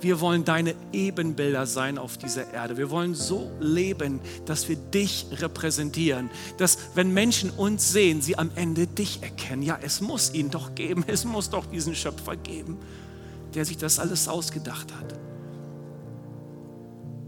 Wir 0.00 0.20
wollen 0.20 0.44
deine 0.44 0.74
Ebenbilder 0.92 1.66
sein 1.66 1.98
auf 1.98 2.18
dieser 2.18 2.52
Erde. 2.52 2.76
Wir 2.76 2.90
wollen 2.90 3.14
so 3.14 3.50
leben, 3.60 4.20
dass 4.46 4.68
wir 4.68 4.76
dich 4.76 5.26
repräsentieren. 5.32 6.30
Dass, 6.56 6.78
wenn 6.94 7.12
Menschen 7.12 7.50
uns 7.50 7.92
sehen, 7.92 8.22
sie 8.22 8.38
am 8.38 8.50
Ende 8.54 8.86
dich 8.86 9.22
erkennen. 9.22 9.62
Ja, 9.62 9.78
es 9.82 10.00
muss 10.00 10.32
ihn 10.32 10.50
doch 10.50 10.74
geben. 10.74 11.04
Es 11.08 11.24
muss 11.24 11.50
doch 11.50 11.66
diesen 11.66 11.94
Schöpfer 11.94 12.36
geben, 12.36 12.78
der 13.54 13.64
sich 13.64 13.76
das 13.76 13.98
alles 13.98 14.28
ausgedacht 14.28 14.92
hat. 14.94 15.27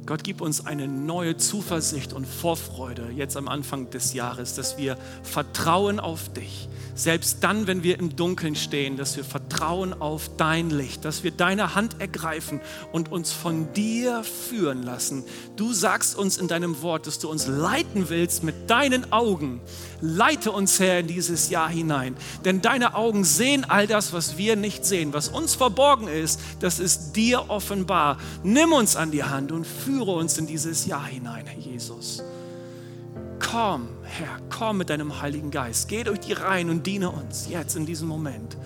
Gott, 0.07 0.25
gib 0.25 0.41
uns 0.41 0.67
eine 0.67 0.89
neue 0.89 1.37
Zuversicht 1.37 2.13
und 2.13 2.27
Vorfreude 2.27 3.11
jetzt 3.15 3.37
am 3.37 3.49
Anfang 3.49 3.91
des 3.91 4.15
Jahres, 4.15 4.55
dass 4.55 4.79
wir 4.79 4.97
vertrauen 5.23 6.01
auf 6.01 6.33
dich. 6.33 6.69
Selbst 6.95 7.39
dann, 7.41 7.67
wenn 7.67 7.83
wir 7.83 7.99
im 7.99 8.17
Dunkeln 8.17 8.57
stehen, 8.57 8.97
dass 8.97 9.17
wir 9.17 9.25
vertrauen 9.25 9.95
auf 9.95 10.31
dein 10.37 10.71
Licht, 10.71 11.05
dass 11.05 11.23
wir 11.23 11.31
deine 11.31 11.75
Hand 11.75 12.01
ergreifen 12.01 12.61
und 12.93 13.11
uns 13.11 13.33
von 13.33 13.73
dir 13.73 14.23
führen 14.23 14.83
lassen. 14.83 15.25
Du 15.57 15.73
sagst 15.73 16.17
uns 16.17 16.37
in 16.37 16.49
deinem 16.49 16.83
Wort, 16.83 17.07
dass 17.07 17.19
du 17.19 17.31
uns 17.31 17.47
leiten 17.47 18.11
willst 18.11 18.43
mit 18.43 18.69
deinen 18.69 19.13
Augen. 19.13 19.61
Leite 20.01 20.53
uns, 20.53 20.81
Herr, 20.81 21.01
in 21.01 21.07
dieses 21.07 21.51
Jahr 21.51 21.69
hinein. 21.69 22.17
Denn 22.45 22.61
deine 22.61 22.95
Augen 22.95 23.25
sehen 23.25 23.65
all 23.69 23.87
das, 23.87 24.13
was 24.13 24.37
wir 24.37 24.57
nicht 24.57 24.85
sehen. 24.85 25.13
Was 25.13 25.29
uns 25.29 25.55
verborgen 25.55 26.09
ist, 26.09 26.41
das 26.61 26.81
ist 26.81 27.13
dir 27.13 27.49
offenbar. 27.49 28.19
Nimm 28.43 28.73
uns 28.73 28.97
an 28.97 29.11
die 29.11 29.25
Hand 29.25 29.53
und 29.53 29.67
führe 29.67 30.00
führe 30.01 30.13
uns 30.13 30.39
in 30.39 30.47
dieses 30.47 30.87
Jahr 30.87 31.05
hinein, 31.05 31.45
Herr 31.47 31.59
Jesus. 31.59 32.23
Komm, 33.39 33.91
Herr, 34.03 34.41
komm 34.49 34.79
mit 34.79 34.89
deinem 34.89 35.21
Heiligen 35.21 35.51
Geist. 35.51 35.89
Geh 35.89 36.05
durch 36.05 36.21
die 36.21 36.33
Reihen 36.33 36.71
und 36.71 36.87
diene 36.87 37.11
uns 37.11 37.51
jetzt 37.51 37.77
in 37.77 37.85
diesem 37.85 38.09
Moment. 38.09 38.57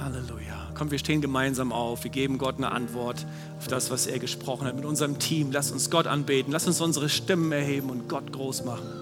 Halleluja. 0.00 0.70
Komm, 0.72 0.90
wir 0.90 0.98
stehen 0.98 1.20
gemeinsam 1.20 1.70
auf. 1.70 2.04
Wir 2.04 2.10
geben 2.10 2.38
Gott 2.38 2.56
eine 2.56 2.72
Antwort 2.72 3.26
auf 3.58 3.68
das, 3.68 3.90
was 3.90 4.06
er 4.06 4.18
gesprochen 4.18 4.66
hat 4.66 4.74
mit 4.74 4.86
unserem 4.86 5.18
Team. 5.18 5.52
Lass 5.52 5.70
uns 5.70 5.90
Gott 5.90 6.06
anbeten. 6.06 6.50
Lass 6.50 6.66
uns 6.66 6.80
unsere 6.80 7.10
Stimmen 7.10 7.52
erheben 7.52 7.90
und 7.90 8.08
Gott 8.08 8.32
groß 8.32 8.64
machen. 8.64 9.01